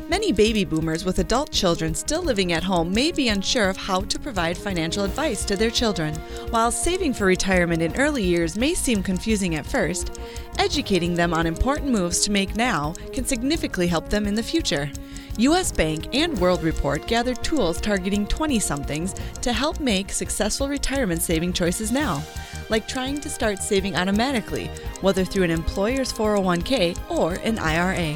Many 0.07 0.31
baby 0.31 0.65
boomers 0.65 1.05
with 1.05 1.19
adult 1.19 1.51
children 1.51 1.93
still 1.93 2.23
living 2.23 2.51
at 2.53 2.63
home 2.63 2.91
may 2.91 3.11
be 3.11 3.29
unsure 3.29 3.69
of 3.69 3.77
how 3.77 4.01
to 4.01 4.17
provide 4.17 4.57
financial 4.57 5.03
advice 5.03 5.45
to 5.45 5.55
their 5.55 5.69
children. 5.69 6.15
While 6.49 6.71
saving 6.71 7.13
for 7.13 7.25
retirement 7.25 7.83
in 7.83 7.95
early 7.95 8.23
years 8.23 8.55
may 8.55 8.73
seem 8.73 9.03
confusing 9.03 9.53
at 9.53 9.67
first, 9.67 10.19
educating 10.57 11.13
them 11.13 11.31
on 11.31 11.45
important 11.45 11.91
moves 11.91 12.21
to 12.21 12.31
make 12.31 12.55
now 12.55 12.95
can 13.13 13.23
significantly 13.23 13.85
help 13.85 14.09
them 14.09 14.25
in 14.25 14.33
the 14.33 14.41
future. 14.41 14.91
US 15.37 15.71
Bank 15.71 16.07
and 16.15 16.35
World 16.39 16.63
Report 16.63 17.05
gathered 17.05 17.43
tools 17.43 17.79
targeting 17.79 18.25
20 18.25 18.57
somethings 18.57 19.13
to 19.43 19.53
help 19.53 19.79
make 19.79 20.11
successful 20.11 20.67
retirement 20.67 21.21
saving 21.21 21.53
choices 21.53 21.91
now, 21.91 22.23
like 22.69 22.87
trying 22.87 23.19
to 23.21 23.29
start 23.29 23.59
saving 23.59 23.95
automatically, 23.95 24.67
whether 25.01 25.25
through 25.25 25.43
an 25.43 25.51
employer's 25.51 26.13
401k 26.13 26.97
or 27.09 27.33
an 27.43 27.59
IRA. 27.59 28.15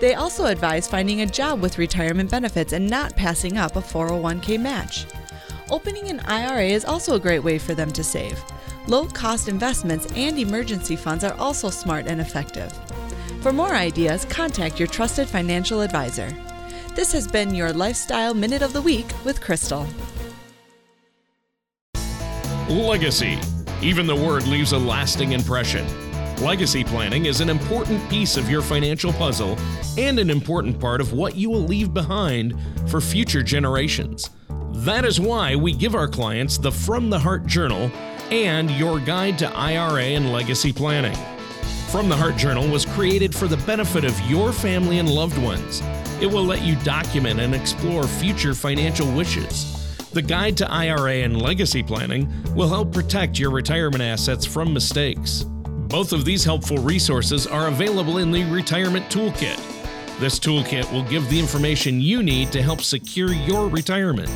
They 0.00 0.14
also 0.14 0.46
advise 0.46 0.88
finding 0.88 1.20
a 1.20 1.26
job 1.26 1.60
with 1.60 1.78
retirement 1.78 2.30
benefits 2.30 2.72
and 2.72 2.88
not 2.88 3.14
passing 3.14 3.58
up 3.58 3.76
a 3.76 3.80
401k 3.80 4.60
match. 4.60 5.06
Opening 5.70 6.08
an 6.08 6.20
IRA 6.20 6.66
is 6.66 6.84
also 6.84 7.14
a 7.14 7.20
great 7.20 7.44
way 7.44 7.58
for 7.58 7.74
them 7.74 7.90
to 7.92 8.02
save. 8.02 8.42
Low 8.88 9.06
cost 9.06 9.48
investments 9.48 10.06
and 10.16 10.38
emergency 10.38 10.96
funds 10.96 11.22
are 11.22 11.34
also 11.34 11.70
smart 11.70 12.06
and 12.06 12.20
effective. 12.20 12.72
For 13.42 13.52
more 13.52 13.74
ideas, 13.74 14.24
contact 14.24 14.78
your 14.78 14.88
trusted 14.88 15.28
financial 15.28 15.80
advisor. 15.80 16.30
This 16.94 17.12
has 17.12 17.26
been 17.26 17.54
your 17.54 17.72
Lifestyle 17.72 18.34
Minute 18.34 18.62
of 18.62 18.72
the 18.72 18.82
Week 18.82 19.06
with 19.24 19.40
Crystal. 19.40 19.86
Legacy. 22.68 23.38
Even 23.82 24.06
the 24.06 24.14
word 24.14 24.46
leaves 24.46 24.70
a 24.70 24.78
lasting 24.78 25.32
impression. 25.32 25.84
Legacy 26.36 26.84
planning 26.84 27.26
is 27.26 27.40
an 27.40 27.48
important 27.48 28.08
piece 28.08 28.36
of 28.36 28.48
your 28.48 28.62
financial 28.62 29.12
puzzle 29.12 29.58
and 29.98 30.20
an 30.20 30.30
important 30.30 30.78
part 30.78 31.00
of 31.00 31.12
what 31.12 31.34
you 31.34 31.50
will 31.50 31.64
leave 31.64 31.92
behind 31.92 32.54
for 32.86 33.00
future 33.00 33.42
generations. 33.42 34.30
That 34.70 35.04
is 35.04 35.18
why 35.18 35.56
we 35.56 35.72
give 35.72 35.96
our 35.96 36.06
clients 36.06 36.58
the 36.58 36.70
From 36.70 37.10
the 37.10 37.18
Heart 37.18 37.46
Journal 37.46 37.90
and 38.30 38.70
your 38.70 39.00
guide 39.00 39.36
to 39.40 39.52
IRA 39.52 40.04
and 40.04 40.32
legacy 40.32 40.72
planning. 40.72 41.16
From 41.90 42.08
the 42.08 42.16
Heart 42.16 42.36
Journal 42.36 42.68
was 42.68 42.86
created 42.86 43.34
for 43.34 43.48
the 43.48 43.56
benefit 43.58 44.04
of 44.04 44.18
your 44.30 44.52
family 44.52 45.00
and 45.00 45.10
loved 45.10 45.38
ones. 45.38 45.82
It 46.20 46.26
will 46.26 46.44
let 46.44 46.62
you 46.62 46.76
document 46.84 47.40
and 47.40 47.52
explore 47.52 48.04
future 48.04 48.54
financial 48.54 49.12
wishes. 49.12 49.81
The 50.12 50.20
Guide 50.20 50.58
to 50.58 50.70
IRA 50.70 51.22
and 51.22 51.40
Legacy 51.40 51.82
Planning 51.82 52.30
will 52.54 52.68
help 52.68 52.92
protect 52.92 53.38
your 53.38 53.50
retirement 53.50 54.02
assets 54.02 54.44
from 54.44 54.74
mistakes. 54.74 55.44
Both 55.88 56.12
of 56.12 56.26
these 56.26 56.44
helpful 56.44 56.76
resources 56.76 57.46
are 57.46 57.68
available 57.68 58.18
in 58.18 58.30
the 58.30 58.44
Retirement 58.44 59.06
Toolkit. 59.06 59.56
This 60.20 60.38
toolkit 60.38 60.92
will 60.92 61.04
give 61.04 61.26
the 61.30 61.40
information 61.40 61.98
you 61.98 62.22
need 62.22 62.52
to 62.52 62.60
help 62.60 62.82
secure 62.82 63.32
your 63.32 63.68
retirement. 63.68 64.28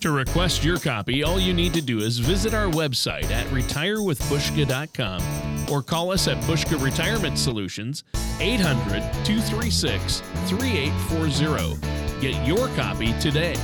To 0.00 0.10
request 0.10 0.64
your 0.64 0.80
copy, 0.80 1.22
all 1.22 1.38
you 1.38 1.54
need 1.54 1.74
to 1.74 1.80
do 1.80 2.00
is 2.00 2.18
visit 2.18 2.52
our 2.52 2.66
website 2.66 3.30
at 3.30 3.46
retirewithbuska.com 3.46 5.72
or 5.72 5.80
call 5.80 6.10
us 6.10 6.26
at 6.26 6.42
Buska 6.42 6.82
Retirement 6.82 7.38
Solutions 7.38 8.02
800 8.40 9.00
236 9.24 10.22
3840. 10.48 12.20
Get 12.20 12.46
your 12.46 12.66
copy 12.70 13.12
today. 13.20 13.54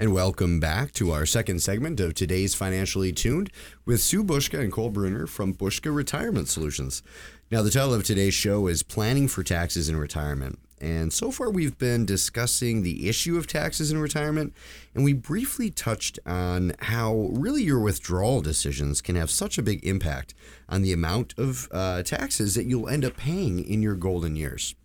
And 0.00 0.12
welcome 0.12 0.60
back 0.60 0.92
to 0.92 1.10
our 1.10 1.26
second 1.26 1.60
segment 1.60 1.98
of 1.98 2.14
today's 2.14 2.54
Financially 2.54 3.10
Tuned 3.10 3.50
with 3.84 4.00
Sue 4.00 4.22
Buska 4.22 4.60
and 4.60 4.70
Cole 4.70 4.90
Bruner 4.90 5.26
from 5.26 5.52
Buska 5.52 5.92
Retirement 5.92 6.46
Solutions. 6.46 7.02
Now, 7.50 7.62
the 7.62 7.70
title 7.72 7.94
of 7.94 8.04
today's 8.04 8.32
show 8.32 8.68
is 8.68 8.84
Planning 8.84 9.26
for 9.26 9.42
Taxes 9.42 9.88
in 9.88 9.96
Retirement. 9.96 10.60
And 10.80 11.12
so 11.12 11.32
far, 11.32 11.50
we've 11.50 11.76
been 11.78 12.06
discussing 12.06 12.84
the 12.84 13.08
issue 13.08 13.36
of 13.36 13.48
taxes 13.48 13.90
in 13.90 13.98
retirement, 13.98 14.54
and 14.94 15.02
we 15.02 15.14
briefly 15.14 15.68
touched 15.68 16.20
on 16.24 16.74
how 16.78 17.30
really 17.32 17.64
your 17.64 17.80
withdrawal 17.80 18.40
decisions 18.40 19.00
can 19.00 19.16
have 19.16 19.32
such 19.32 19.58
a 19.58 19.62
big 19.62 19.84
impact 19.84 20.32
on 20.68 20.82
the 20.82 20.92
amount 20.92 21.34
of 21.36 21.66
uh, 21.72 22.04
taxes 22.04 22.54
that 22.54 22.66
you'll 22.66 22.88
end 22.88 23.04
up 23.04 23.16
paying 23.16 23.64
in 23.64 23.82
your 23.82 23.96
golden 23.96 24.36
years. 24.36 24.76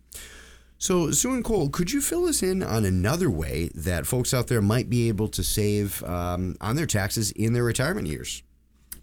So, 0.84 1.10
Sue 1.12 1.32
and 1.32 1.42
Cole, 1.42 1.70
could 1.70 1.92
you 1.92 2.02
fill 2.02 2.26
us 2.26 2.42
in 2.42 2.62
on 2.62 2.84
another 2.84 3.30
way 3.30 3.70
that 3.74 4.06
folks 4.06 4.34
out 4.34 4.48
there 4.48 4.60
might 4.60 4.90
be 4.90 5.08
able 5.08 5.28
to 5.28 5.42
save 5.42 6.04
um, 6.04 6.58
on 6.60 6.76
their 6.76 6.84
taxes 6.84 7.30
in 7.30 7.54
their 7.54 7.64
retirement 7.64 8.06
years? 8.06 8.42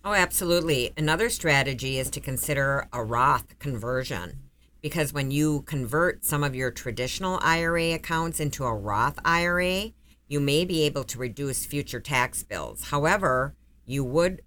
Oh, 0.05 0.13
absolutely. 0.13 0.93
Another 0.95 1.27
strategy 1.27 1.97
is 1.97 2.11
to 2.11 2.19
consider 2.19 2.87
a 2.93 3.03
Roth 3.03 3.57
conversion 3.57 4.41
because 4.79 5.11
when 5.11 5.31
you 5.31 5.63
convert 5.63 6.23
some 6.23 6.43
of 6.43 6.53
your 6.53 6.69
traditional 6.69 7.39
IRA 7.41 7.93
accounts 7.93 8.39
into 8.39 8.63
a 8.63 8.75
Roth 8.75 9.17
IRA, 9.25 9.85
you 10.27 10.39
may 10.39 10.65
be 10.65 10.83
able 10.83 11.03
to 11.05 11.17
reduce 11.17 11.65
future 11.65 11.99
tax 11.99 12.43
bills. 12.43 12.89
However, 12.91 13.55
you 13.87 14.03
would 14.03 14.43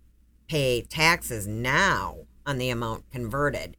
pay 0.47 0.83
taxes 0.83 1.49
now 1.49 2.27
on 2.47 2.59
the 2.59 2.71
amount 2.71 3.11
converted. 3.11 3.77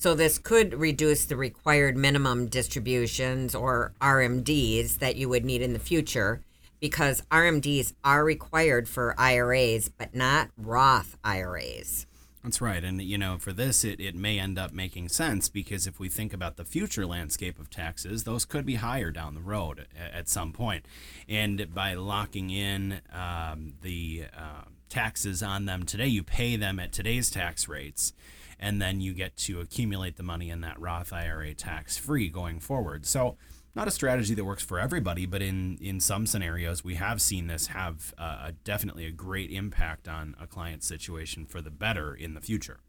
So 0.00 0.14
this 0.14 0.38
could 0.38 0.72
reduce 0.72 1.26
the 1.26 1.36
required 1.36 1.94
minimum 1.94 2.46
distributions 2.46 3.54
or 3.54 3.92
RMDs 4.00 4.98
that 4.98 5.16
you 5.16 5.28
would 5.28 5.44
need 5.44 5.60
in 5.60 5.74
the 5.74 5.78
future 5.78 6.40
because 6.80 7.20
RMDs 7.30 7.92
are 8.02 8.24
required 8.24 8.88
for 8.88 9.14
IRAs 9.18 9.90
but 9.90 10.14
not 10.14 10.48
Roth 10.56 11.18
IRAs. 11.22 12.06
That's 12.42 12.62
right. 12.62 12.82
And, 12.82 13.02
you 13.02 13.18
know, 13.18 13.36
for 13.36 13.52
this, 13.52 13.84
it, 13.84 14.00
it 14.00 14.14
may 14.14 14.38
end 14.38 14.58
up 14.58 14.72
making 14.72 15.10
sense 15.10 15.50
because 15.50 15.86
if 15.86 16.00
we 16.00 16.08
think 16.08 16.32
about 16.32 16.56
the 16.56 16.64
future 16.64 17.04
landscape 17.04 17.58
of 17.58 17.68
taxes, 17.68 18.24
those 18.24 18.46
could 18.46 18.64
be 18.64 18.76
higher 18.76 19.10
down 19.10 19.34
the 19.34 19.42
road 19.42 19.80
at, 19.94 20.14
at 20.14 20.28
some 20.30 20.54
point. 20.54 20.86
And 21.28 21.74
by 21.74 21.92
locking 21.92 22.48
in 22.48 23.02
um, 23.12 23.74
the 23.82 24.24
uh, 24.34 24.62
taxes 24.88 25.42
on 25.42 25.66
them 25.66 25.84
today, 25.84 26.06
you 26.06 26.22
pay 26.22 26.56
them 26.56 26.80
at 26.80 26.90
today's 26.90 27.30
tax 27.30 27.68
rates 27.68 28.14
and 28.60 28.80
then 28.80 29.00
you 29.00 29.14
get 29.14 29.36
to 29.38 29.60
accumulate 29.60 30.16
the 30.16 30.22
money 30.22 30.50
in 30.50 30.60
that 30.60 30.78
Roth 30.78 31.12
IRA 31.12 31.54
tax 31.54 31.96
free 31.96 32.28
going 32.28 32.60
forward. 32.60 33.06
So, 33.06 33.36
not 33.74 33.88
a 33.88 33.92
strategy 33.92 34.34
that 34.34 34.44
works 34.44 34.64
for 34.64 34.78
everybody, 34.78 35.26
but 35.26 35.42
in 35.42 35.78
in 35.80 35.98
some 35.98 36.26
scenarios, 36.26 36.84
we 36.84 36.96
have 36.96 37.20
seen 37.20 37.46
this 37.46 37.68
have 37.68 38.14
uh, 38.18 38.52
definitely 38.62 39.06
a 39.06 39.10
great 39.10 39.50
impact 39.50 40.06
on 40.06 40.36
a 40.40 40.46
client's 40.46 40.86
situation 40.86 41.46
for 41.46 41.60
the 41.60 41.70
better 41.70 42.14
in 42.14 42.34
the 42.34 42.40
future. 42.40 42.80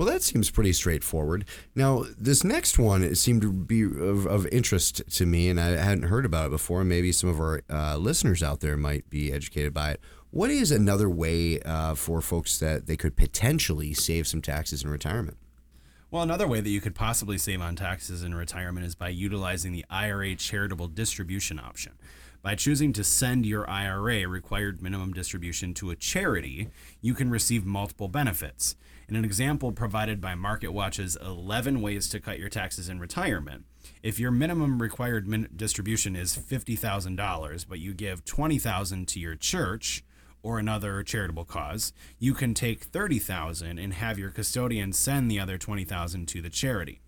Well, 0.00 0.08
that 0.08 0.22
seems 0.22 0.50
pretty 0.50 0.72
straightforward. 0.72 1.44
Now, 1.74 2.06
this 2.16 2.42
next 2.42 2.78
one 2.78 3.14
seemed 3.14 3.42
to 3.42 3.52
be 3.52 3.82
of, 3.82 4.24
of 4.24 4.46
interest 4.46 5.02
to 5.16 5.26
me, 5.26 5.50
and 5.50 5.60
I 5.60 5.76
hadn't 5.76 6.04
heard 6.04 6.24
about 6.24 6.46
it 6.46 6.52
before. 6.52 6.84
Maybe 6.84 7.12
some 7.12 7.28
of 7.28 7.38
our 7.38 7.60
uh, 7.68 7.98
listeners 7.98 8.42
out 8.42 8.60
there 8.60 8.78
might 8.78 9.10
be 9.10 9.30
educated 9.30 9.74
by 9.74 9.90
it. 9.90 10.00
What 10.32 10.50
is 10.50 10.70
another 10.70 11.10
way 11.10 11.60
uh, 11.62 11.96
for 11.96 12.20
folks 12.20 12.58
that 12.60 12.86
they 12.86 12.96
could 12.96 13.16
potentially 13.16 13.92
save 13.92 14.28
some 14.28 14.40
taxes 14.40 14.84
in 14.84 14.90
retirement? 14.90 15.36
Well, 16.12 16.22
another 16.22 16.46
way 16.46 16.60
that 16.60 16.70
you 16.70 16.80
could 16.80 16.94
possibly 16.94 17.36
save 17.36 17.60
on 17.60 17.74
taxes 17.74 18.22
in 18.22 18.36
retirement 18.36 18.86
is 18.86 18.94
by 18.94 19.08
utilizing 19.08 19.72
the 19.72 19.84
IRA 19.90 20.36
charitable 20.36 20.86
distribution 20.86 21.58
option. 21.58 21.92
By 22.42 22.54
choosing 22.54 22.92
to 22.92 23.02
send 23.02 23.44
your 23.44 23.68
IRA 23.68 24.26
required 24.28 24.80
minimum 24.80 25.12
distribution 25.12 25.74
to 25.74 25.90
a 25.90 25.96
charity, 25.96 26.68
you 27.00 27.12
can 27.12 27.28
receive 27.28 27.66
multiple 27.66 28.08
benefits. 28.08 28.76
In 29.08 29.16
an 29.16 29.24
example 29.24 29.72
provided 29.72 30.20
by 30.20 30.34
MarketWatch's 30.34 31.16
11 31.16 31.82
Ways 31.82 32.08
to 32.08 32.20
Cut 32.20 32.38
Your 32.38 32.48
Taxes 32.48 32.88
in 32.88 33.00
Retirement, 33.00 33.64
if 34.02 34.20
your 34.20 34.30
minimum 34.30 34.80
required 34.80 35.26
min- 35.26 35.48
distribution 35.54 36.14
is 36.14 36.36
$50,000, 36.36 37.66
but 37.68 37.80
you 37.80 37.92
give 37.94 38.24
20,000 38.24 39.08
to 39.08 39.18
your 39.18 39.34
church, 39.34 40.04
or 40.42 40.58
another 40.58 41.02
charitable 41.02 41.44
cause, 41.44 41.92
you 42.18 42.34
can 42.34 42.54
take 42.54 42.84
30,000 42.84 43.78
and 43.78 43.94
have 43.94 44.18
your 44.18 44.30
custodian 44.30 44.92
send 44.92 45.30
the 45.30 45.40
other 45.40 45.58
20,000 45.58 46.26
to 46.26 46.42
the 46.42 46.50
charity. 46.50 47.00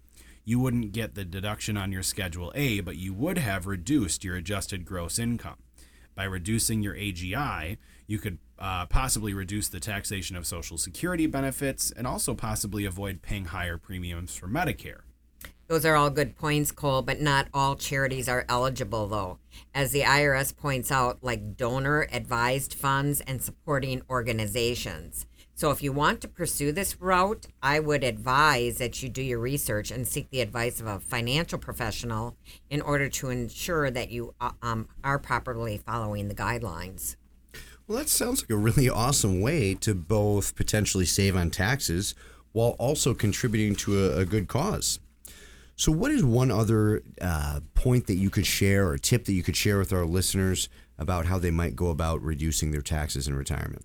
You 0.45 0.59
wouldn't 0.59 0.93
get 0.93 1.15
the 1.15 1.25
deduction 1.25 1.77
on 1.77 1.93
your 1.93 2.03
schedule 2.03 2.53
A, 2.55 2.81
but 2.81 2.97
you 2.97 3.15
would 3.15 3.39
have 3.39 3.67
reduced 3.67 4.25
your 4.25 4.37
adjusted 4.37 4.85
gross 4.85 5.19
income. 5.19 5.59
By 6.15 6.25
reducing 6.25 6.83
your 6.83 6.95
AGI, 6.95 7.79
you 8.07 8.19
could 8.19 8.39
uh, 8.59 8.87
possibly 8.87 9.33
reduce 9.33 9.69
the 9.69 9.81
taxation 9.81 10.37
of 10.37 10.47
Social 10.47 10.77
Security 10.77 11.27
benefits 11.27 11.91
and 11.91 12.07
also 12.07 12.35
possibly 12.35 12.85
avoid 12.85 13.23
paying 13.23 13.47
higher 13.47 13.79
premiums 13.79 14.35
for 14.35 14.47
Medicare. 14.47 15.03
Those 15.73 15.87
are 15.87 15.97
all 15.97 16.11
good 16.11 16.37
points, 16.37 16.71
Cole, 16.71 17.01
but 17.01 17.23
not 17.23 17.49
all 17.55 17.77
charities 17.77 18.29
are 18.29 18.45
eligible, 18.47 19.07
though. 19.07 19.39
As 19.75 19.91
the 19.91 20.03
IRS 20.03 20.55
points 20.55 20.93
out, 20.93 21.25
like 21.25 21.57
donor 21.57 22.07
advised 22.13 22.75
funds 22.75 23.23
and 23.23 23.41
supporting 23.41 24.03
organizations. 24.11 25.25
So, 25.55 25.71
if 25.71 25.83
you 25.83 25.91
want 25.91 26.21
to 26.21 26.29
pursue 26.29 26.73
this 26.73 27.01
route, 27.01 27.47
I 27.63 27.81
would 27.81 28.05
advise 28.05 28.77
that 28.77 29.03
you 29.03 29.09
do 29.09 29.23
your 29.23 29.39
research 29.39 29.91
and 29.91 30.07
seek 30.07 30.29
the 30.29 30.43
advice 30.43 30.79
of 30.79 30.87
a 30.87 31.01
financial 31.01 31.59
professional 31.59 32.37
in 32.69 32.83
order 32.83 33.09
to 33.09 33.31
ensure 33.31 33.91
that 33.91 34.11
you 34.11 34.35
uh, 34.43 34.51
um, 34.61 34.89
are 35.03 35.19
properly 35.19 35.79
following 35.79 36.29
the 36.29 36.35
guidelines. 36.35 37.17
Well, 37.89 37.97
that 37.97 38.11
sounds 38.11 38.43
like 38.43 38.51
a 38.51 38.57
really 38.57 38.91
awesome 38.91 39.41
way 39.41 39.73
to 39.77 39.95
both 39.95 40.55
potentially 40.55 41.07
save 41.07 41.35
on 41.35 41.49
taxes 41.49 42.15
while 42.53 42.77
also 42.79 43.15
contributing 43.15 43.75
to 43.77 44.05
a, 44.05 44.19
a 44.19 44.25
good 44.27 44.49
cause. 44.49 44.99
So, 45.77 45.91
what 45.91 46.11
is 46.11 46.23
one 46.23 46.51
other 46.51 47.03
uh, 47.21 47.61
point 47.75 48.07
that 48.07 48.17
you 48.17 48.31
could 48.31 48.47
share 48.47 48.89
or 48.89 48.99
tip 48.99 49.25
that 49.25 49.33
you 49.33 49.43
could 49.43 49.57
share 49.57 49.79
with 49.79 49.93
our 49.93 50.05
listeners 50.05 50.69
about 50.99 51.27
how 51.27 51.39
they 51.39 51.51
might 51.51 51.75
go 51.75 51.89
about 51.89 52.23
reducing 52.23 52.71
their 52.71 52.83
taxes 52.83 53.27
in 53.27 53.35
retirement? 53.35 53.85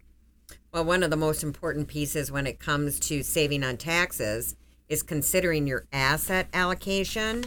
Well, 0.72 0.86
one 0.86 1.01
of 1.01 1.10
the 1.10 1.17
most 1.17 1.44
important 1.44 1.88
pieces 1.88 2.32
when 2.32 2.46
it 2.46 2.60
comes 2.60 3.00
to 3.01 3.24
saving 3.24 3.63
on 3.63 3.77
taxes 3.77 4.56
is 4.89 5.01
considering 5.01 5.65
your 5.65 5.86
asset 5.91 6.48
allocation. 6.53 7.46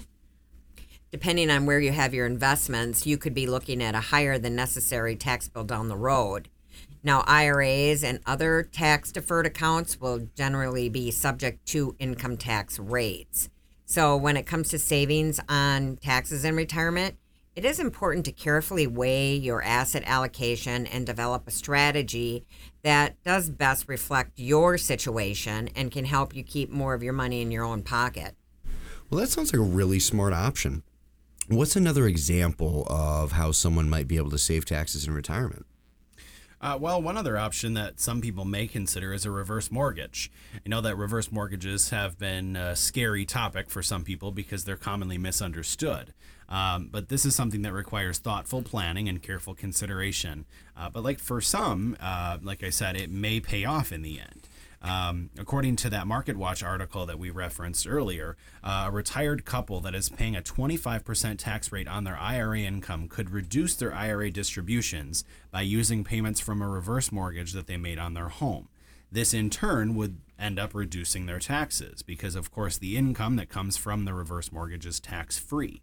Depending 1.10 1.50
on 1.50 1.66
where 1.66 1.80
you 1.80 1.92
have 1.92 2.14
your 2.14 2.26
investments, 2.26 3.06
you 3.06 3.18
could 3.18 3.34
be 3.34 3.46
looking 3.46 3.82
at 3.82 3.94
a 3.94 4.00
higher 4.00 4.38
than 4.38 4.54
necessary 4.54 5.16
tax 5.16 5.48
bill 5.48 5.64
down 5.64 5.88
the 5.88 5.96
road. 5.96 6.48
Now, 7.02 7.24
IRAs 7.26 8.04
and 8.04 8.20
other 8.26 8.62
tax 8.62 9.10
deferred 9.10 9.46
accounts 9.46 10.00
will 10.00 10.28
generally 10.36 10.88
be 10.88 11.10
subject 11.10 11.66
to 11.66 11.96
income 11.98 12.36
tax 12.36 12.78
rates. 12.78 13.48
So, 13.90 14.16
when 14.16 14.36
it 14.36 14.46
comes 14.46 14.68
to 14.68 14.78
savings 14.78 15.40
on 15.48 15.96
taxes 15.96 16.44
in 16.44 16.54
retirement, 16.54 17.16
it 17.56 17.64
is 17.64 17.80
important 17.80 18.24
to 18.26 18.30
carefully 18.30 18.86
weigh 18.86 19.34
your 19.34 19.64
asset 19.64 20.04
allocation 20.06 20.86
and 20.86 21.04
develop 21.04 21.48
a 21.48 21.50
strategy 21.50 22.46
that 22.84 23.20
does 23.24 23.50
best 23.50 23.88
reflect 23.88 24.38
your 24.38 24.78
situation 24.78 25.70
and 25.74 25.90
can 25.90 26.04
help 26.04 26.36
you 26.36 26.44
keep 26.44 26.70
more 26.70 26.94
of 26.94 27.02
your 27.02 27.12
money 27.12 27.42
in 27.42 27.50
your 27.50 27.64
own 27.64 27.82
pocket. 27.82 28.36
Well, 29.10 29.18
that 29.22 29.26
sounds 29.26 29.52
like 29.52 29.58
a 29.58 29.64
really 29.64 29.98
smart 29.98 30.34
option. 30.34 30.84
What's 31.48 31.74
another 31.74 32.06
example 32.06 32.86
of 32.88 33.32
how 33.32 33.50
someone 33.50 33.90
might 33.90 34.06
be 34.06 34.18
able 34.18 34.30
to 34.30 34.38
save 34.38 34.64
taxes 34.66 35.08
in 35.08 35.14
retirement? 35.14 35.66
Uh, 36.60 36.76
well, 36.78 37.00
one 37.00 37.16
other 37.16 37.38
option 37.38 37.72
that 37.72 37.98
some 37.98 38.20
people 38.20 38.44
may 38.44 38.66
consider 38.66 39.14
is 39.14 39.24
a 39.24 39.30
reverse 39.30 39.70
mortgage. 39.70 40.30
I 40.54 40.68
know 40.68 40.82
that 40.82 40.96
reverse 40.96 41.32
mortgages 41.32 41.88
have 41.88 42.18
been 42.18 42.54
a 42.54 42.76
scary 42.76 43.24
topic 43.24 43.70
for 43.70 43.82
some 43.82 44.04
people 44.04 44.30
because 44.30 44.64
they're 44.64 44.76
commonly 44.76 45.16
misunderstood. 45.16 46.12
Um, 46.50 46.88
but 46.90 47.08
this 47.08 47.24
is 47.24 47.34
something 47.34 47.62
that 47.62 47.72
requires 47.72 48.18
thoughtful 48.18 48.60
planning 48.60 49.08
and 49.08 49.22
careful 49.22 49.54
consideration. 49.54 50.44
Uh, 50.76 50.90
but 50.90 51.02
like 51.02 51.18
for 51.18 51.40
some, 51.40 51.96
uh, 52.00 52.38
like 52.42 52.62
I 52.62 52.70
said, 52.70 52.94
it 52.94 53.10
may 53.10 53.40
pay 53.40 53.64
off 53.64 53.90
in 53.90 54.02
the 54.02 54.20
end. 54.20 54.48
Um, 54.82 55.28
according 55.38 55.76
to 55.76 55.90
that 55.90 56.06
Market 56.06 56.36
Watch 56.36 56.62
article 56.62 57.04
that 57.04 57.18
we 57.18 57.28
referenced 57.28 57.86
earlier, 57.86 58.36
uh, 58.64 58.84
a 58.86 58.90
retired 58.90 59.44
couple 59.44 59.80
that 59.80 59.94
is 59.94 60.08
paying 60.08 60.34
a 60.34 60.40
25% 60.40 61.38
tax 61.38 61.70
rate 61.70 61.86
on 61.86 62.04
their 62.04 62.16
IRA 62.16 62.60
income 62.60 63.06
could 63.06 63.30
reduce 63.30 63.74
their 63.76 63.94
IRA 63.94 64.30
distributions 64.30 65.22
by 65.50 65.60
using 65.60 66.02
payments 66.02 66.40
from 66.40 66.62
a 66.62 66.68
reverse 66.68 67.12
mortgage 67.12 67.52
that 67.52 67.66
they 67.66 67.76
made 67.76 67.98
on 67.98 68.14
their 68.14 68.28
home. 68.28 68.68
This 69.12 69.34
in 69.34 69.50
turn 69.50 69.96
would 69.96 70.20
end 70.38 70.58
up 70.58 70.74
reducing 70.74 71.26
their 71.26 71.40
taxes 71.40 72.02
because, 72.02 72.34
of 72.34 72.50
course, 72.50 72.78
the 72.78 72.96
income 72.96 73.36
that 73.36 73.50
comes 73.50 73.76
from 73.76 74.04
the 74.04 74.14
reverse 74.14 74.50
mortgage 74.50 74.86
is 74.86 74.98
tax 75.00 75.38
free. 75.38 75.82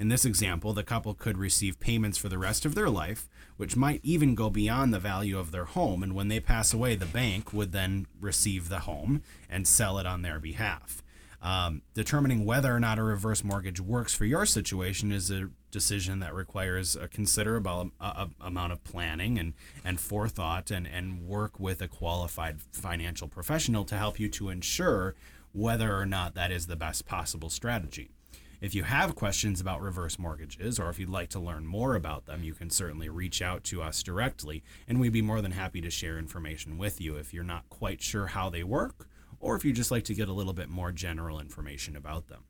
In 0.00 0.08
this 0.08 0.24
example, 0.24 0.72
the 0.72 0.82
couple 0.82 1.12
could 1.12 1.36
receive 1.36 1.78
payments 1.78 2.16
for 2.16 2.30
the 2.30 2.38
rest 2.38 2.64
of 2.64 2.74
their 2.74 2.88
life, 2.88 3.28
which 3.58 3.76
might 3.76 4.00
even 4.02 4.34
go 4.34 4.48
beyond 4.48 4.94
the 4.94 4.98
value 4.98 5.38
of 5.38 5.52
their 5.52 5.66
home. 5.66 6.02
And 6.02 6.14
when 6.14 6.28
they 6.28 6.40
pass 6.40 6.72
away, 6.72 6.94
the 6.94 7.04
bank 7.04 7.52
would 7.52 7.72
then 7.72 8.06
receive 8.18 8.70
the 8.70 8.78
home 8.78 9.22
and 9.50 9.68
sell 9.68 9.98
it 9.98 10.06
on 10.06 10.22
their 10.22 10.40
behalf. 10.40 11.02
Um, 11.42 11.82
determining 11.92 12.46
whether 12.46 12.74
or 12.74 12.80
not 12.80 12.98
a 12.98 13.02
reverse 13.02 13.44
mortgage 13.44 13.78
works 13.78 14.14
for 14.14 14.24
your 14.24 14.46
situation 14.46 15.12
is 15.12 15.30
a 15.30 15.50
decision 15.70 16.20
that 16.20 16.34
requires 16.34 16.96
a 16.96 17.06
considerable 17.06 17.90
uh, 18.00 18.28
amount 18.40 18.72
of 18.72 18.82
planning 18.82 19.38
and, 19.38 19.52
and 19.84 20.00
forethought 20.00 20.70
and, 20.70 20.86
and 20.86 21.28
work 21.28 21.60
with 21.60 21.82
a 21.82 21.88
qualified 21.88 22.62
financial 22.72 23.28
professional 23.28 23.84
to 23.84 23.98
help 23.98 24.18
you 24.18 24.30
to 24.30 24.48
ensure 24.48 25.14
whether 25.52 25.94
or 25.94 26.06
not 26.06 26.34
that 26.34 26.50
is 26.50 26.68
the 26.68 26.76
best 26.76 27.04
possible 27.04 27.50
strategy. 27.50 28.12
If 28.60 28.74
you 28.74 28.82
have 28.82 29.14
questions 29.14 29.58
about 29.58 29.80
reverse 29.80 30.18
mortgages 30.18 30.78
or 30.78 30.90
if 30.90 30.98
you'd 30.98 31.08
like 31.08 31.30
to 31.30 31.40
learn 31.40 31.64
more 31.64 31.94
about 31.94 32.26
them, 32.26 32.44
you 32.44 32.52
can 32.52 32.68
certainly 32.68 33.08
reach 33.08 33.40
out 33.40 33.64
to 33.64 33.80
us 33.80 34.02
directly, 34.02 34.62
and 34.86 35.00
we'd 35.00 35.14
be 35.14 35.22
more 35.22 35.40
than 35.40 35.52
happy 35.52 35.80
to 35.80 35.88
share 35.88 36.18
information 36.18 36.76
with 36.76 37.00
you 37.00 37.16
if 37.16 37.32
you're 37.32 37.42
not 37.42 37.70
quite 37.70 38.02
sure 38.02 38.26
how 38.26 38.50
they 38.50 38.62
work 38.62 39.08
or 39.40 39.56
if 39.56 39.64
you 39.64 39.72
just 39.72 39.90
like 39.90 40.04
to 40.04 40.14
get 40.14 40.28
a 40.28 40.34
little 40.34 40.52
bit 40.52 40.68
more 40.68 40.92
general 40.92 41.40
information 41.40 41.96
about 41.96 42.28
them. 42.28 42.44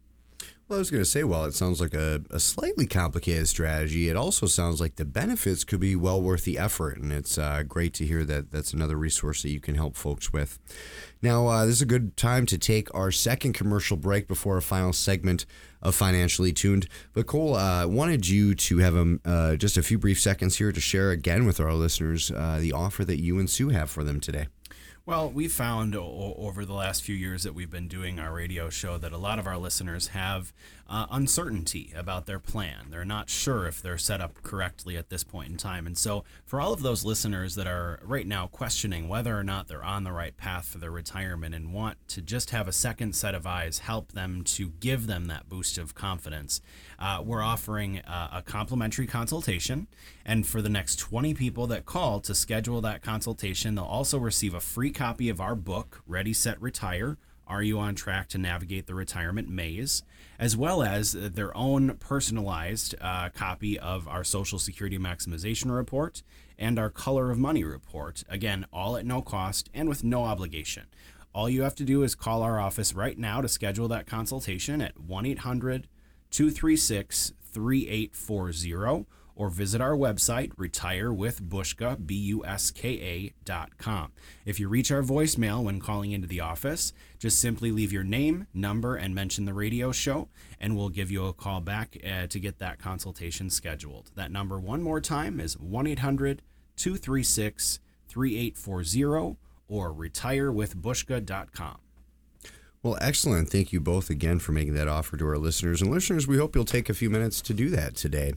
Well, 0.70 0.78
I 0.78 0.82
was 0.82 0.90
going 0.92 1.02
to 1.02 1.10
say, 1.10 1.24
while 1.24 1.46
it 1.46 1.54
sounds 1.54 1.80
like 1.80 1.94
a, 1.94 2.22
a, 2.30 2.38
slightly 2.38 2.86
complicated 2.86 3.48
strategy, 3.48 4.08
it 4.08 4.16
also 4.16 4.46
sounds 4.46 4.80
like 4.80 4.94
the 4.94 5.04
benefits 5.04 5.64
could 5.64 5.80
be 5.80 5.96
well 5.96 6.22
worth 6.22 6.44
the 6.44 6.58
effort. 6.58 6.96
And 6.98 7.12
it's 7.12 7.36
uh, 7.36 7.64
great 7.66 7.92
to 7.94 8.06
hear 8.06 8.24
that 8.26 8.52
that's 8.52 8.72
another 8.72 8.94
resource 8.94 9.42
that 9.42 9.50
you 9.50 9.58
can 9.58 9.74
help 9.74 9.96
folks 9.96 10.32
with. 10.32 10.60
Now, 11.22 11.48
uh, 11.48 11.66
this 11.66 11.74
is 11.74 11.82
a 11.82 11.86
good 11.86 12.16
time 12.16 12.46
to 12.46 12.56
take 12.56 12.94
our 12.94 13.10
second 13.10 13.54
commercial 13.54 13.96
break 13.96 14.28
before 14.28 14.54
our 14.54 14.60
final 14.60 14.92
segment 14.92 15.44
of 15.82 15.96
Financially 15.96 16.52
Tuned. 16.52 16.86
But 17.14 17.26
Cole, 17.26 17.56
uh, 17.56 17.88
wanted 17.88 18.28
you 18.28 18.54
to 18.54 18.78
have 18.78 18.94
um, 18.94 19.20
uh, 19.24 19.56
just 19.56 19.76
a 19.76 19.82
few 19.82 19.98
brief 19.98 20.20
seconds 20.20 20.58
here 20.58 20.70
to 20.70 20.80
share 20.80 21.10
again 21.10 21.46
with 21.46 21.58
our 21.58 21.74
listeners 21.74 22.30
uh, 22.30 22.58
the 22.60 22.72
offer 22.72 23.04
that 23.06 23.20
you 23.20 23.40
and 23.40 23.50
Sue 23.50 23.70
have 23.70 23.90
for 23.90 24.04
them 24.04 24.20
today. 24.20 24.46
Well, 25.10 25.28
we 25.28 25.48
found 25.48 25.96
o- 25.96 26.36
over 26.38 26.64
the 26.64 26.72
last 26.72 27.02
few 27.02 27.16
years 27.16 27.42
that 27.42 27.52
we've 27.52 27.68
been 27.68 27.88
doing 27.88 28.20
our 28.20 28.32
radio 28.32 28.70
show 28.70 28.96
that 28.98 29.10
a 29.10 29.16
lot 29.18 29.40
of 29.40 29.46
our 29.48 29.58
listeners 29.58 30.06
have 30.14 30.52
uh, 30.90 31.06
uncertainty 31.12 31.92
about 31.96 32.26
their 32.26 32.40
plan. 32.40 32.86
They're 32.90 33.04
not 33.04 33.30
sure 33.30 33.66
if 33.66 33.80
they're 33.80 33.96
set 33.96 34.20
up 34.20 34.42
correctly 34.42 34.96
at 34.96 35.08
this 35.08 35.22
point 35.22 35.48
in 35.48 35.56
time. 35.56 35.86
And 35.86 35.96
so, 35.96 36.24
for 36.44 36.60
all 36.60 36.72
of 36.72 36.82
those 36.82 37.04
listeners 37.04 37.54
that 37.54 37.68
are 37.68 38.00
right 38.02 38.26
now 38.26 38.48
questioning 38.48 39.08
whether 39.08 39.38
or 39.38 39.44
not 39.44 39.68
they're 39.68 39.84
on 39.84 40.02
the 40.02 40.10
right 40.10 40.36
path 40.36 40.66
for 40.66 40.78
their 40.78 40.90
retirement 40.90 41.54
and 41.54 41.72
want 41.72 41.96
to 42.08 42.20
just 42.20 42.50
have 42.50 42.66
a 42.66 42.72
second 42.72 43.14
set 43.14 43.36
of 43.36 43.46
eyes 43.46 43.78
help 43.78 44.12
them 44.12 44.42
to 44.42 44.70
give 44.80 45.06
them 45.06 45.26
that 45.26 45.48
boost 45.48 45.78
of 45.78 45.94
confidence, 45.94 46.60
uh, 46.98 47.22
we're 47.24 47.42
offering 47.42 48.00
uh, 48.00 48.28
a 48.32 48.42
complimentary 48.42 49.06
consultation. 49.06 49.86
And 50.26 50.44
for 50.44 50.60
the 50.60 50.68
next 50.68 50.96
20 50.96 51.34
people 51.34 51.68
that 51.68 51.86
call 51.86 52.20
to 52.20 52.34
schedule 52.34 52.80
that 52.80 53.00
consultation, 53.00 53.76
they'll 53.76 53.84
also 53.84 54.18
receive 54.18 54.54
a 54.54 54.60
free 54.60 54.90
copy 54.90 55.28
of 55.28 55.40
our 55.40 55.54
book, 55.54 56.02
Ready, 56.06 56.32
Set, 56.32 56.60
Retire 56.60 57.16
are 57.50 57.64
you 57.64 57.80
on 57.80 57.96
track 57.96 58.28
to 58.28 58.38
navigate 58.38 58.86
the 58.86 58.94
retirement 58.94 59.48
maze? 59.48 60.04
As 60.38 60.56
well 60.56 60.84
as 60.84 61.12
their 61.12 61.54
own 61.56 61.96
personalized 61.96 62.94
uh, 63.00 63.28
copy 63.30 63.76
of 63.78 64.06
our 64.06 64.22
Social 64.22 64.60
Security 64.60 64.98
Maximization 64.98 65.74
Report 65.74 66.22
and 66.56 66.78
our 66.78 66.90
Color 66.90 67.32
of 67.32 67.38
Money 67.38 67.64
Report. 67.64 68.22
Again, 68.28 68.66
all 68.72 68.96
at 68.96 69.04
no 69.04 69.20
cost 69.20 69.68
and 69.74 69.88
with 69.88 70.04
no 70.04 70.22
obligation. 70.24 70.86
All 71.34 71.50
you 71.50 71.62
have 71.62 71.74
to 71.74 71.84
do 71.84 72.04
is 72.04 72.14
call 72.14 72.42
our 72.42 72.60
office 72.60 72.94
right 72.94 73.18
now 73.18 73.40
to 73.40 73.48
schedule 73.48 73.88
that 73.88 74.06
consultation 74.06 74.80
at 74.80 74.98
1 74.98 75.26
800 75.26 75.88
236 76.30 77.32
3840 77.42 79.06
or 79.40 79.48
visit 79.48 79.80
our 79.80 79.96
website, 79.96 80.54
retirewithbuska, 80.56 82.06
B-U-S-K-A 82.06 83.32
dot 83.42 83.78
com. 83.78 84.12
If 84.44 84.60
you 84.60 84.68
reach 84.68 84.92
our 84.92 85.02
voicemail 85.02 85.62
when 85.62 85.80
calling 85.80 86.12
into 86.12 86.28
the 86.28 86.40
office, 86.40 86.92
just 87.18 87.40
simply 87.40 87.72
leave 87.72 87.90
your 87.90 88.04
name, 88.04 88.48
number, 88.52 88.96
and 88.96 89.14
mention 89.14 89.46
the 89.46 89.54
radio 89.54 89.92
show, 89.92 90.28
and 90.60 90.76
we'll 90.76 90.90
give 90.90 91.10
you 91.10 91.24
a 91.24 91.32
call 91.32 91.62
back 91.62 91.96
uh, 92.06 92.26
to 92.26 92.38
get 92.38 92.58
that 92.58 92.78
consultation 92.78 93.48
scheduled. 93.48 94.10
That 94.14 94.30
number, 94.30 94.60
one 94.60 94.82
more 94.82 95.00
time, 95.00 95.40
is 95.40 95.58
1 95.58 95.86
800 95.86 96.42
236 96.76 97.80
3840 98.08 99.38
or 99.68 99.94
retirewithbuska.com. 99.94 101.78
Well, 102.82 102.96
excellent. 102.98 103.50
Thank 103.50 103.74
you 103.74 103.80
both 103.80 104.08
again 104.08 104.38
for 104.38 104.52
making 104.52 104.72
that 104.74 104.88
offer 104.88 105.18
to 105.18 105.26
our 105.26 105.36
listeners. 105.36 105.82
And 105.82 105.90
listeners, 105.90 106.26
we 106.26 106.38
hope 106.38 106.56
you'll 106.56 106.64
take 106.64 106.88
a 106.88 106.94
few 106.94 107.10
minutes 107.10 107.42
to 107.42 107.52
do 107.52 107.68
that 107.68 107.94
today. 107.94 108.32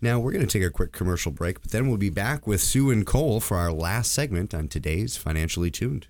Now, 0.00 0.20
we're 0.20 0.30
going 0.30 0.46
to 0.46 0.58
take 0.58 0.66
a 0.66 0.70
quick 0.70 0.92
commercial 0.92 1.32
break, 1.32 1.60
but 1.60 1.72
then 1.72 1.88
we'll 1.88 1.96
be 1.96 2.08
back 2.08 2.46
with 2.46 2.60
Sue 2.60 2.92
and 2.92 3.04
Cole 3.04 3.40
for 3.40 3.56
our 3.56 3.72
last 3.72 4.12
segment 4.12 4.54
on 4.54 4.68
today's 4.68 5.16
Financially 5.16 5.72
Tuned. 5.72 6.06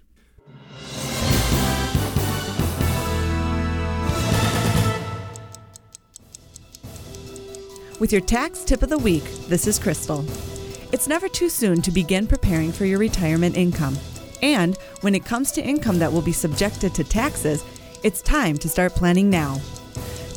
With 7.99 8.13
your 8.13 8.21
tax 8.21 8.63
tip 8.63 8.83
of 8.83 8.91
the 8.91 8.99
week, 8.99 9.25
this 9.49 9.67
is 9.67 9.79
Crystal. 9.79 10.23
It's 10.93 11.09
never 11.09 11.29
too 11.29 11.49
soon 11.49 11.81
to 11.81 11.91
begin 11.91 12.27
preparing 12.27 12.73
for 12.73 12.85
your 12.85 12.99
retirement 12.99 13.57
income. 13.57 13.97
And 14.43 14.77
when 15.01 15.15
it 15.15 15.25
comes 15.25 15.53
to 15.53 15.65
income 15.65 15.99
that 15.99 16.13
will 16.13 16.23
be 16.23 16.33
subjected 16.33 16.95
to 16.95 17.05
taxes, 17.05 17.65
it's 18.03 18.23
time 18.23 18.57
to 18.59 18.69
start 18.69 18.95
planning 18.95 19.29
now. 19.29 19.61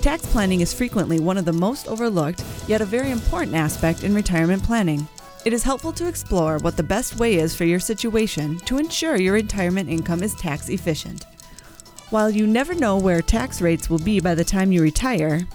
Tax 0.02 0.26
planning 0.26 0.60
is 0.60 0.74
frequently 0.74 1.20
one 1.20 1.38
of 1.38 1.46
the 1.46 1.54
most 1.54 1.88
overlooked, 1.88 2.44
yet 2.68 2.82
a 2.82 2.86
very 2.86 3.10
important 3.10 3.56
aspect 3.56 4.04
in 4.04 4.13
retirement 4.13 4.62
planning. 4.62 5.08
It 5.46 5.54
is 5.54 5.63
helpful 5.63 5.94
to 5.94 6.08
explore 6.08 6.58
what 6.58 6.76
the 6.76 6.84
best 6.84 7.18
way 7.18 7.36
is 7.36 7.56
for 7.56 7.63
your 7.63 7.80
situation 7.80 8.58
to 8.60 8.78
ensure 8.78 9.16
your 9.16 9.34
retirement 9.34 9.89
income 9.89 10.24
is 10.24 10.36
tax 10.36 10.70
efficient. 10.70 11.26
While 12.10 12.30
you 12.30 12.46
never 12.46 12.74
know 12.74 12.98
where 12.98 13.22
tax 13.22 13.62
rates 13.62 13.89
will 13.89 14.00
be 14.00 14.20
by 14.20 14.36
the 14.36 14.44
time 14.44 14.72
you 14.72 14.82
retire, 14.82 15.48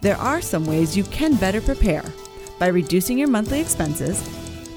there 0.00 0.16
are 0.16 0.40
some 0.40 0.64
ways 0.64 0.96
you 0.96 1.04
can 1.04 1.34
better 1.34 1.60
prepare 1.60 2.04
by 2.58 2.68
reducing 2.68 3.18
your 3.18 3.28
monthly 3.28 3.60
expenses, 3.60 4.22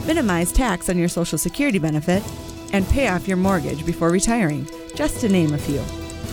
minimize 0.05 0.51
tax 0.51 0.89
on 0.89 0.97
your 0.97 1.07
Social 1.07 1.37
Security 1.37 1.79
benefit, 1.79 2.23
and 2.73 2.87
pay 2.89 3.07
off 3.07 3.27
your 3.27 3.37
mortgage 3.37 3.85
before 3.85 4.09
retiring, 4.09 4.67
just 4.95 5.21
to 5.21 5.29
name 5.29 5.53
a 5.53 5.57
few. 5.57 5.81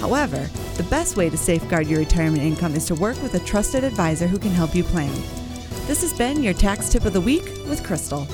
However, 0.00 0.48
The 0.80 0.88
best 0.88 1.18
way 1.18 1.28
to 1.28 1.36
safeguard 1.36 1.88
your 1.88 1.98
retirement 1.98 2.42
income 2.42 2.74
is 2.74 2.86
to 2.86 2.94
work 2.94 3.22
with 3.22 3.34
a 3.34 3.40
trusted 3.40 3.84
advisor 3.84 4.26
who 4.26 4.38
can 4.38 4.50
help 4.50 4.74
you 4.74 4.82
plan. 4.82 5.12
This 5.86 6.00
has 6.00 6.14
been 6.14 6.42
your 6.42 6.54
tax 6.54 6.88
tip 6.88 7.04
of 7.04 7.12
the 7.12 7.20
week 7.20 7.44
with 7.68 7.84
Crystal. 7.84 8.26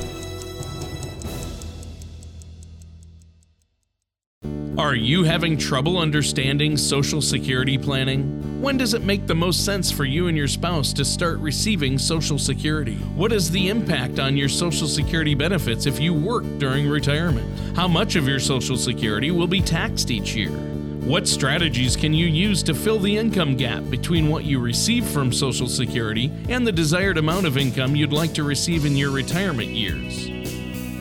Are 4.79 4.95
you 4.95 5.25
having 5.25 5.59
trouble 5.59 5.99
understanding 5.99 6.77
Social 6.77 7.21
Security 7.21 7.77
planning? 7.77 8.46
When 8.67 8.79
does 8.79 8.95
it 8.95 9.05
make 9.05 9.29
the 9.29 9.35
most 9.37 9.65
sense 9.65 9.93
for 9.93 10.05
you 10.05 10.27
and 10.27 10.37
your 10.37 10.49
spouse 10.49 10.93
to 10.95 11.05
start 11.05 11.39
receiving 11.39 11.97
Social 11.99 12.37
Security? 12.37 12.97
What 13.15 13.31
is 13.31 13.49
the 13.49 13.69
impact 13.69 14.19
on 14.19 14.37
your 14.37 14.49
Social 14.49 14.89
Security 14.89 15.37
benefits 15.37 15.87
if 15.87 16.01
you 16.01 16.13
work 16.13 16.43
during 16.59 16.89
retirement? 16.89 17.47
How 17.77 17.87
much 17.87 18.17
of 18.17 18.27
your 18.27 18.41
Social 18.41 18.77
Security 18.77 19.31
will 19.31 19.47
be 19.47 19.61
taxed 19.61 20.11
each 20.11 20.35
year? 20.35 20.51
What 20.51 21.29
strategies 21.29 21.95
can 21.95 22.13
you 22.13 22.27
use 22.27 22.65
to 22.65 22.75
fill 22.75 22.99
the 22.99 23.17
income 23.17 23.55
gap 23.55 23.89
between 23.89 24.29
what 24.29 24.43
you 24.43 24.59
receive 24.59 25.07
from 25.07 25.33
Social 25.33 25.69
Security 25.69 26.33
and 26.49 26.67
the 26.67 26.73
desired 26.73 27.19
amount 27.19 27.47
of 27.47 27.57
income 27.57 27.95
you'd 27.95 28.13
like 28.13 28.35
to 28.35 28.43
receive 28.43 28.85
in 28.85 28.97
your 28.97 29.13
retirement 29.13 29.69
years? 29.69 30.29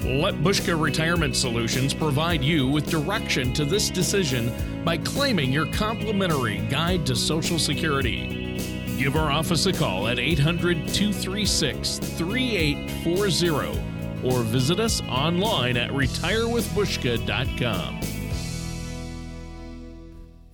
Let 0.06 0.36
Buska 0.36 0.80
Retirement 0.80 1.36
Solutions 1.36 1.96
provide 1.96 2.44
you 2.44 2.68
with 2.68 2.92
direction 2.92 3.54
to 3.54 3.66
this 3.66 3.90
decision 3.90 4.54
by 4.86 4.96
claiming 4.98 5.52
your 5.52 5.66
complimentary 5.74 6.60
guide 6.70 7.06
to 7.08 7.16
Social 7.16 7.58
Security. 7.58 8.56
Give 8.98 9.16
our 9.18 9.32
office 9.32 9.66
a 9.66 9.74
call 9.74 10.08
at 10.08 10.20
800 10.20 10.88
236 10.88 11.98
3840 11.98 13.82
or 14.24 14.44
visit 14.44 14.80
us 14.80 15.02
online 15.10 15.76
at 15.76 15.90
retirewithbuska.com. 15.90 18.15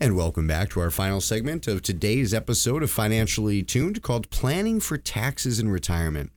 And 0.02 0.16
welcome 0.16 0.48
back 0.48 0.72
to 0.72 0.80
our 0.80 0.90
final 0.90 1.22
segment 1.22 1.68
of 1.68 1.84
today's 1.84 2.34
episode 2.34 2.82
of 2.82 2.90
Financially 2.90 3.62
Tuned 3.62 4.02
called 4.02 4.32
Planning 4.32 4.80
for 4.80 4.98
Taxes 4.98 5.60
in 5.60 5.70
Retirement. 5.70 6.32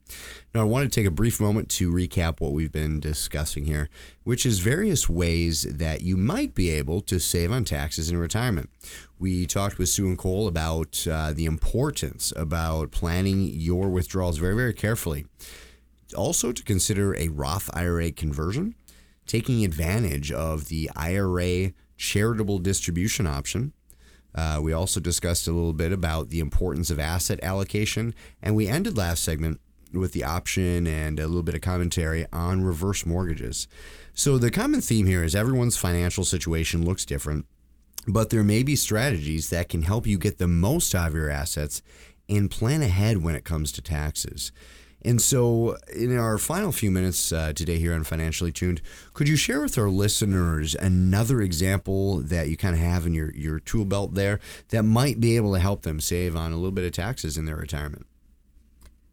Now, 0.53 0.61
I 0.61 0.65
want 0.65 0.83
to 0.83 0.99
take 0.99 1.07
a 1.07 1.11
brief 1.11 1.41
moment 1.41 1.69
to 1.69 1.91
recap 1.91 2.39
what 2.39 2.51
we've 2.51 2.71
been 2.71 2.99
discussing 2.99 3.65
here, 3.65 3.89
which 4.23 4.45
is 4.45 4.59
various 4.59 5.09
ways 5.09 5.63
that 5.63 6.03
you 6.03 6.15
might 6.15 6.53
be 6.53 6.69
able 6.69 7.01
to 7.01 7.19
save 7.19 7.51
on 7.51 7.65
taxes 7.65 8.11
in 8.11 8.19
retirement. 8.19 8.69
We 9.17 9.47
talked 9.47 9.79
with 9.79 9.89
Sue 9.89 10.05
and 10.05 10.17
Cole 10.17 10.47
about 10.47 11.07
uh, 11.07 11.33
the 11.33 11.45
importance 11.45 12.31
about 12.35 12.91
planning 12.91 13.47
your 13.47 13.89
withdrawals 13.89 14.37
very, 14.37 14.55
very 14.55 14.75
carefully. 14.75 15.25
Also, 16.15 16.51
to 16.51 16.61
consider 16.61 17.15
a 17.15 17.29
Roth 17.29 17.71
IRA 17.73 18.11
conversion, 18.11 18.75
taking 19.25 19.65
advantage 19.65 20.31
of 20.31 20.67
the 20.67 20.91
IRA 20.95 21.73
charitable 21.97 22.59
distribution 22.59 23.27
option. 23.27 23.73
Uh, 24.33 24.59
we 24.61 24.73
also 24.73 24.99
discussed 24.99 25.47
a 25.47 25.51
little 25.51 25.73
bit 25.73 25.93
about 25.93 26.29
the 26.29 26.39
importance 26.39 26.89
of 26.89 26.99
asset 26.99 27.39
allocation, 27.41 28.13
and 28.41 28.55
we 28.55 28.67
ended 28.67 28.97
last 28.97 29.23
segment 29.23 29.61
with 29.93 30.11
the 30.11 30.23
option 30.23 30.85
and 30.85 31.19
a 31.19 31.27
little 31.27 31.43
bit 31.43 31.55
of 31.55 31.61
commentary 31.61 32.25
on 32.33 32.61
reverse 32.61 33.05
mortgages. 33.05 33.67
So, 34.13 34.37
the 34.37 34.51
common 34.51 34.81
theme 34.81 35.05
here 35.05 35.23
is 35.23 35.35
everyone's 35.35 35.77
financial 35.77 36.25
situation 36.25 36.83
looks 36.83 37.05
different, 37.05 37.45
but 38.07 38.29
there 38.29 38.43
may 38.43 38.61
be 38.61 38.75
strategies 38.75 39.49
that 39.49 39.69
can 39.69 39.83
help 39.83 40.05
you 40.05 40.17
get 40.17 40.37
the 40.37 40.47
most 40.47 40.93
out 40.93 41.09
of 41.09 41.15
your 41.15 41.29
assets 41.29 41.81
and 42.27 42.51
plan 42.51 42.81
ahead 42.81 43.23
when 43.23 43.35
it 43.35 43.45
comes 43.45 43.71
to 43.71 43.81
taxes. 43.81 44.51
And 45.05 45.21
so, 45.21 45.77
in 45.95 46.17
our 46.17 46.39
final 46.39 46.71
few 46.71 46.89
minutes 46.89 47.31
uh, 47.31 47.53
today 47.53 47.77
here 47.77 47.93
on 47.93 48.03
Financially 48.03 48.51
Tuned, 48.51 48.81
could 49.13 49.29
you 49.29 49.35
share 49.35 49.61
with 49.61 49.77
our 49.77 49.87
listeners 49.87 50.73
another 50.73 51.41
example 51.41 52.21
that 52.21 52.49
you 52.49 52.57
kind 52.57 52.73
of 52.73 52.81
have 52.81 53.05
in 53.05 53.13
your, 53.13 53.31
your 53.35 53.59
tool 53.59 53.85
belt 53.85 54.15
there 54.15 54.39
that 54.69 54.81
might 54.81 55.19
be 55.19 55.35
able 55.35 55.53
to 55.53 55.59
help 55.59 55.83
them 55.83 55.99
save 55.99 56.35
on 56.35 56.51
a 56.51 56.55
little 56.55 56.71
bit 56.71 56.85
of 56.85 56.91
taxes 56.91 57.37
in 57.37 57.45
their 57.45 57.55
retirement? 57.55 58.07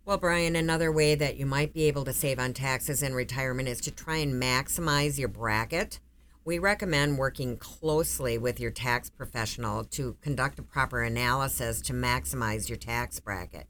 Well, 0.07 0.17
Brian, 0.17 0.57
another 0.57 0.91
way 0.91 1.15
that 1.15 1.37
you 1.37 1.45
might 1.45 1.75
be 1.75 1.85
able 1.85 2.07
to 2.07 2.15
save 2.15 2.39
on 2.39 2.55
taxes 2.55 3.03
in 3.03 3.13
retirement 3.13 3.69
is 3.69 3.83
to 3.83 3.91
try 3.91 4.17
and 4.17 4.43
maximize 4.43 5.19
your 5.19 5.29
bracket. 5.29 6.01
We 6.43 6.59
recommend 6.59 7.19
working 7.19 7.59
closely 7.59 8.39
with 8.39 8.59
your 8.59 8.71
tax 8.71 9.11
professional 9.11 9.85
to 9.85 10.17
conduct 10.23 10.59
a 10.59 10.63
proper 10.63 11.03
analysis 11.03 11.83
to 11.83 11.93
maximize 11.93 12.71
your 12.71 12.79
tax 12.79 13.21
bracket. 13.21 13.67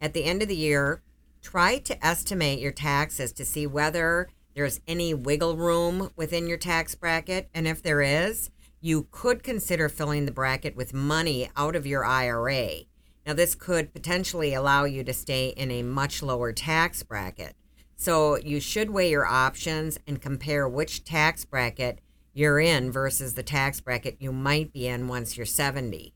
At 0.00 0.14
the 0.14 0.24
end 0.24 0.40
of 0.40 0.46
the 0.46 0.54
year, 0.54 1.02
try 1.44 1.78
to 1.78 2.04
estimate 2.04 2.58
your 2.58 2.72
taxes 2.72 3.32
to 3.34 3.44
see 3.44 3.66
whether 3.66 4.28
there's 4.54 4.80
any 4.88 5.12
wiggle 5.12 5.56
room 5.56 6.10
within 6.16 6.48
your 6.48 6.56
tax 6.56 6.94
bracket. 6.94 7.48
And 7.54 7.68
if 7.68 7.82
there 7.82 8.00
is, 8.00 8.50
you 8.80 9.06
could 9.10 9.42
consider 9.42 9.88
filling 9.88 10.24
the 10.24 10.32
bracket 10.32 10.74
with 10.74 10.94
money 10.94 11.50
out 11.56 11.76
of 11.76 11.86
your 11.86 12.04
IRA. 12.04 12.80
Now, 13.26 13.34
this 13.34 13.54
could 13.54 13.92
potentially 13.92 14.54
allow 14.54 14.84
you 14.84 15.04
to 15.04 15.12
stay 15.12 15.48
in 15.48 15.70
a 15.70 15.82
much 15.82 16.22
lower 16.22 16.52
tax 16.52 17.02
bracket. 17.02 17.54
So, 17.96 18.36
you 18.36 18.60
should 18.60 18.90
weigh 18.90 19.10
your 19.10 19.26
options 19.26 19.98
and 20.06 20.20
compare 20.20 20.68
which 20.68 21.04
tax 21.04 21.44
bracket 21.44 22.00
you're 22.32 22.58
in 22.58 22.90
versus 22.90 23.34
the 23.34 23.42
tax 23.42 23.80
bracket 23.80 24.16
you 24.18 24.32
might 24.32 24.72
be 24.72 24.86
in 24.86 25.08
once 25.08 25.36
you're 25.36 25.46
70. 25.46 26.12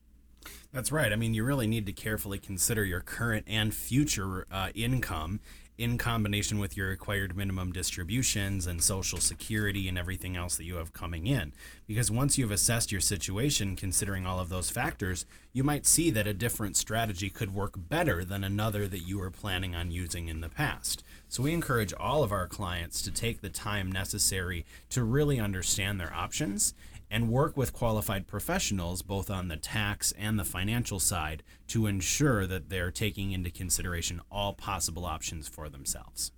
That's 0.71 0.91
right. 0.91 1.11
I 1.11 1.15
mean, 1.15 1.33
you 1.33 1.43
really 1.43 1.65
need 1.65 1.87
to 1.87 1.91
carefully 1.91 2.37
consider 2.37 2.85
your 2.85 3.01
current 3.01 3.45
and 3.47 3.73
future 3.73 4.45
uh, 4.51 4.69
income 4.75 5.39
in 5.79 5.97
combination 5.97 6.59
with 6.59 6.75
your 6.77 6.89
required 6.89 7.35
minimum 7.35 7.71
distributions 7.71 8.67
and 8.67 8.83
social 8.83 9.17
security 9.17 9.87
and 9.87 9.97
everything 9.97 10.35
else 10.35 10.57
that 10.57 10.65
you 10.65 10.75
have 10.75 10.93
coming 10.93 11.25
in. 11.25 11.53
Because 11.87 12.11
once 12.11 12.37
you've 12.37 12.51
assessed 12.51 12.91
your 12.91 13.01
situation, 13.01 13.77
considering 13.77 14.27
all 14.27 14.39
of 14.39 14.49
those 14.49 14.69
factors, 14.69 15.25
you 15.53 15.63
might 15.63 15.87
see 15.87 16.11
that 16.11 16.27
a 16.27 16.33
different 16.33 16.75
strategy 16.75 17.29
could 17.29 17.55
work 17.55 17.73
better 17.75 18.23
than 18.23 18.43
another 18.43 18.87
that 18.89 19.07
you 19.07 19.19
were 19.19 19.31
planning 19.31 19.73
on 19.73 19.89
using 19.89 20.27
in 20.27 20.41
the 20.41 20.49
past. 20.49 21.01
So 21.29 21.43
we 21.43 21.53
encourage 21.53 21.93
all 21.93 22.23
of 22.23 22.31
our 22.31 22.47
clients 22.47 23.01
to 23.03 23.11
take 23.11 23.41
the 23.41 23.49
time 23.49 23.91
necessary 23.91 24.65
to 24.89 25.03
really 25.03 25.39
understand 25.39 25.99
their 25.99 26.13
options 26.13 26.73
and 27.11 27.29
work 27.29 27.57
with 27.57 27.73
qualified 27.73 28.27
professionals 28.27 29.01
both 29.01 29.29
on 29.29 29.47
the 29.47 29.57
tax 29.57 30.13
and 30.17 30.37
the 30.39 30.43
financial 30.43 30.99
side 30.99 31.43
to 31.67 31.87
ensure 31.87 32.45
that 32.45 32.69
they're 32.69 32.91
taking 32.91 33.31
into 33.31 33.49
consideration 33.49 34.21
all 34.31 34.53
possible 34.53 35.05
options 35.05 35.47
for 35.47 35.69
themselves. 35.69 36.31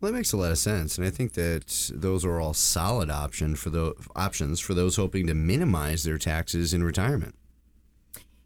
Well, 0.00 0.10
that 0.12 0.18
makes 0.18 0.32
a 0.32 0.36
lot 0.36 0.50
of 0.50 0.58
sense, 0.58 0.98
and 0.98 1.06
I 1.06 1.10
think 1.10 1.32
that 1.32 1.90
those 1.94 2.24
are 2.24 2.40
all 2.40 2.52
solid 2.52 3.10
option 3.10 3.56
for 3.56 3.70
the 3.70 3.94
options 4.14 4.60
for 4.60 4.74
those 4.74 4.96
hoping 4.96 5.26
to 5.28 5.34
minimize 5.34 6.02
their 6.02 6.18
taxes 6.18 6.74
in 6.74 6.82
retirement. 6.82 7.34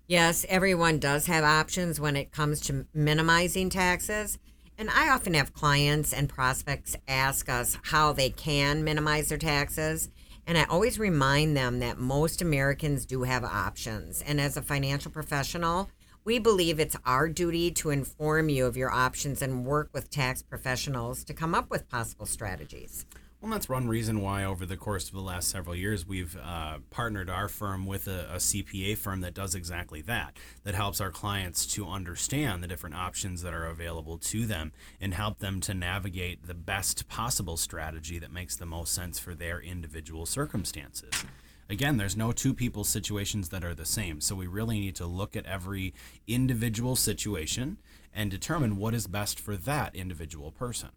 Yes, 0.06 0.46
everyone 0.48 0.98
does 1.00 1.26
have 1.26 1.44
options 1.44 2.00
when 2.00 2.16
it 2.16 2.32
comes 2.32 2.60
to 2.62 2.86
minimizing 2.94 3.70
taxes. 3.70 4.38
And 4.78 4.88
I 4.88 5.10
often 5.10 5.34
have 5.34 5.52
clients 5.52 6.12
and 6.12 6.28
prospects 6.28 6.96
ask 7.08 7.48
us 7.48 7.76
how 7.82 8.12
they 8.12 8.30
can 8.30 8.84
minimize 8.84 9.28
their 9.28 9.36
taxes. 9.36 10.08
And 10.48 10.56
I 10.56 10.64
always 10.64 10.98
remind 10.98 11.58
them 11.58 11.80
that 11.80 11.98
most 11.98 12.40
Americans 12.40 13.04
do 13.04 13.24
have 13.24 13.44
options. 13.44 14.22
And 14.22 14.40
as 14.40 14.56
a 14.56 14.62
financial 14.62 15.10
professional, 15.12 15.90
we 16.24 16.38
believe 16.38 16.80
it's 16.80 16.96
our 17.04 17.28
duty 17.28 17.70
to 17.72 17.90
inform 17.90 18.48
you 18.48 18.64
of 18.64 18.74
your 18.74 18.90
options 18.90 19.42
and 19.42 19.66
work 19.66 19.90
with 19.92 20.08
tax 20.08 20.40
professionals 20.40 21.22
to 21.24 21.34
come 21.34 21.54
up 21.54 21.68
with 21.68 21.90
possible 21.90 22.24
strategies. 22.24 23.04
Well, 23.40 23.52
that's 23.52 23.68
one 23.68 23.86
reason 23.86 24.20
why, 24.20 24.42
over 24.42 24.66
the 24.66 24.76
course 24.76 25.06
of 25.06 25.14
the 25.14 25.20
last 25.20 25.48
several 25.48 25.76
years, 25.76 26.04
we've 26.04 26.36
uh, 26.42 26.78
partnered 26.90 27.30
our 27.30 27.46
firm 27.46 27.86
with 27.86 28.08
a, 28.08 28.26
a, 28.32 28.36
CPA 28.38 28.98
firm 28.98 29.20
that 29.20 29.32
does 29.32 29.54
exactly 29.54 30.02
that, 30.02 30.36
that 30.64 30.74
helps 30.74 31.00
our 31.00 31.12
clients 31.12 31.64
to 31.74 31.86
understand 31.86 32.64
the 32.64 32.66
different 32.66 32.96
options 32.96 33.42
that 33.42 33.54
are 33.54 33.66
available 33.66 34.18
to 34.18 34.44
them 34.44 34.72
and 35.00 35.14
help 35.14 35.38
them 35.38 35.60
to 35.60 35.72
navigate 35.72 36.48
the 36.48 36.54
best 36.54 37.06
possible 37.06 37.56
strategy 37.56 38.18
that 38.18 38.32
makes 38.32 38.56
the 38.56 38.66
most 38.66 38.92
sense 38.92 39.20
for 39.20 39.36
their 39.36 39.60
individual 39.60 40.26
circumstances. 40.26 41.24
Again, 41.70 41.96
there's 41.96 42.16
no 42.16 42.32
two 42.32 42.52
people 42.52 42.82
situations 42.82 43.50
that 43.50 43.64
are 43.64 43.74
the 43.74 43.84
same, 43.84 44.20
so 44.20 44.34
we 44.34 44.48
really 44.48 44.80
need 44.80 44.96
to 44.96 45.06
look 45.06 45.36
at 45.36 45.46
every 45.46 45.94
individual 46.26 46.96
situation 46.96 47.78
and 48.12 48.32
determine 48.32 48.78
what 48.78 48.94
is 48.94 49.06
best 49.06 49.38
for 49.38 49.56
that 49.56 49.94
individual 49.94 50.50
person. 50.50 50.88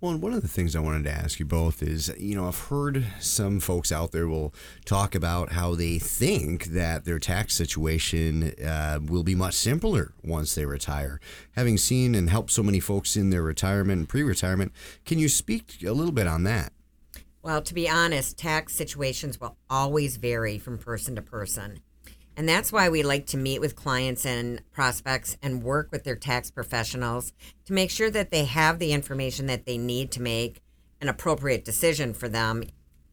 Well, 0.00 0.18
one 0.18 0.34
of 0.34 0.42
the 0.42 0.48
things 0.48 0.76
I 0.76 0.80
wanted 0.80 1.04
to 1.04 1.12
ask 1.12 1.38
you 1.38 1.46
both 1.46 1.82
is, 1.82 2.14
you 2.18 2.34
know, 2.34 2.46
I've 2.46 2.58
heard 2.58 3.06
some 3.20 3.58
folks 3.58 3.90
out 3.90 4.12
there 4.12 4.28
will 4.28 4.52
talk 4.84 5.14
about 5.14 5.52
how 5.52 5.74
they 5.74 5.98
think 5.98 6.66
that 6.66 7.06
their 7.06 7.18
tax 7.18 7.54
situation 7.54 8.52
uh, 8.62 8.98
will 9.02 9.22
be 9.22 9.34
much 9.34 9.54
simpler 9.54 10.12
once 10.22 10.54
they 10.54 10.66
retire. 10.66 11.20
Having 11.52 11.78
seen 11.78 12.14
and 12.14 12.28
helped 12.28 12.50
so 12.50 12.62
many 12.62 12.80
folks 12.80 13.16
in 13.16 13.30
their 13.30 13.42
retirement 13.42 13.98
and 14.00 14.08
pre-retirement, 14.08 14.72
can 15.06 15.18
you 15.18 15.28
speak 15.28 15.82
a 15.86 15.92
little 15.92 16.12
bit 16.12 16.26
on 16.26 16.42
that? 16.42 16.72
Well, 17.42 17.62
to 17.62 17.74
be 17.74 17.88
honest, 17.88 18.36
tax 18.36 18.74
situations 18.74 19.40
will 19.40 19.56
always 19.70 20.16
vary 20.16 20.58
from 20.58 20.76
person 20.76 21.14
to 21.16 21.22
person. 21.22 21.80
And 22.36 22.48
that's 22.48 22.72
why 22.72 22.88
we 22.88 23.02
like 23.02 23.26
to 23.26 23.36
meet 23.36 23.60
with 23.60 23.76
clients 23.76 24.26
and 24.26 24.60
prospects 24.72 25.36
and 25.42 25.62
work 25.62 25.88
with 25.92 26.04
their 26.04 26.16
tax 26.16 26.50
professionals 26.50 27.32
to 27.66 27.72
make 27.72 27.90
sure 27.90 28.10
that 28.10 28.30
they 28.30 28.44
have 28.44 28.78
the 28.78 28.92
information 28.92 29.46
that 29.46 29.66
they 29.66 29.78
need 29.78 30.10
to 30.12 30.22
make 30.22 30.60
an 31.00 31.08
appropriate 31.08 31.64
decision 31.64 32.12
for 32.12 32.28
them 32.28 32.64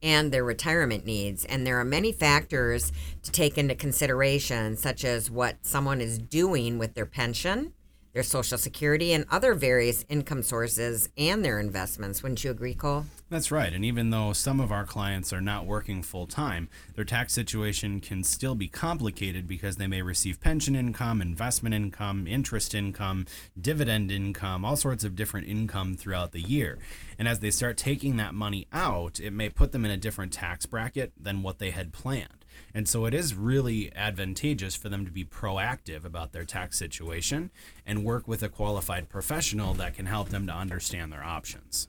and 0.02 0.32
their 0.32 0.44
retirement 0.44 1.06
needs. 1.06 1.46
And 1.46 1.66
there 1.66 1.80
are 1.80 1.86
many 1.86 2.12
factors 2.12 2.92
to 3.22 3.32
take 3.32 3.58
into 3.58 3.76
consideration, 3.76 4.76
such 4.76 5.06
as 5.06 5.30
what 5.30 5.58
someone 5.62 6.02
is 6.02 6.18
doing 6.18 6.80
with 6.80 6.96
their 6.96 7.06
pension, 7.06 7.74
their 8.14 8.24
Social 8.24 8.58
Security, 8.58 9.14
and 9.14 9.26
other 9.32 9.54
various 9.54 10.06
income 10.10 10.44
sources 10.44 11.10
and 11.18 11.44
their 11.44 11.60
investments. 11.60 12.22
Wouldn't 12.22 12.44
you 12.44 12.52
agree, 12.52 12.74
Cole? 12.74 13.06
That's 13.30 13.52
right. 13.52 13.72
And 13.72 13.86
even 13.86 14.10
though 14.10 14.34
some 14.34 14.60
of 14.60 14.72
our 14.72 14.86
clients 14.86 15.32
are 15.32 15.40
not 15.40 15.66
working 15.66 16.04
full 16.04 16.28
time, 16.28 16.68
their 16.96 17.06
tax 17.06 17.32
situation 17.32 18.02
can 18.02 18.24
still 18.24 18.56
be 18.56 18.68
complicated 18.68 19.48
because 19.48 19.78
they 19.78 19.88
may 19.88 20.02
receive 20.02 20.42
pension 20.42 20.76
income, 20.76 21.22
investment 21.22 21.74
income, 21.74 22.28
interest 22.28 22.76
income, 22.76 23.26
dividend 23.60 24.12
income, 24.12 24.66
all 24.66 24.76
sorts 24.76 25.06
of 25.06 25.16
different 25.16 25.48
income 25.48 25.96
throughout 25.96 26.34
the 26.34 26.42
year. 26.42 26.78
And 27.18 27.28
as 27.28 27.40
they 27.40 27.52
start 27.52 27.78
taking 27.78 28.18
that 28.18 28.34
money 28.34 28.68
out, 28.74 29.20
it 29.20 29.32
may 29.32 29.50
put 29.50 29.72
them 29.72 29.86
in 29.86 29.92
a 29.92 29.98
different 29.98 30.34
tax 30.34 30.66
bracket 30.66 31.14
than 31.18 31.44
what 31.44 31.60
they 31.60 31.72
had 31.72 31.94
planned. 31.94 32.41
And 32.74 32.88
so 32.88 33.06
it 33.06 33.14
is 33.14 33.36
really 33.36 33.92
advantageous 33.96 34.76
for 34.76 34.90
them 34.90 35.06
to 35.06 35.12
be 35.12 35.26
proactive 35.26 36.06
about 36.06 36.32
their 36.32 36.46
tax 36.46 36.78
situation 36.78 37.52
and 37.86 38.06
work 38.06 38.28
with 38.28 38.44
a 38.44 38.50
qualified 38.50 39.10
professional 39.10 39.74
that 39.76 39.96
can 39.96 40.06
help 40.06 40.30
them 40.30 40.48
to 40.48 40.54
understand 40.54 41.12
their 41.12 41.24
options. 41.24 41.88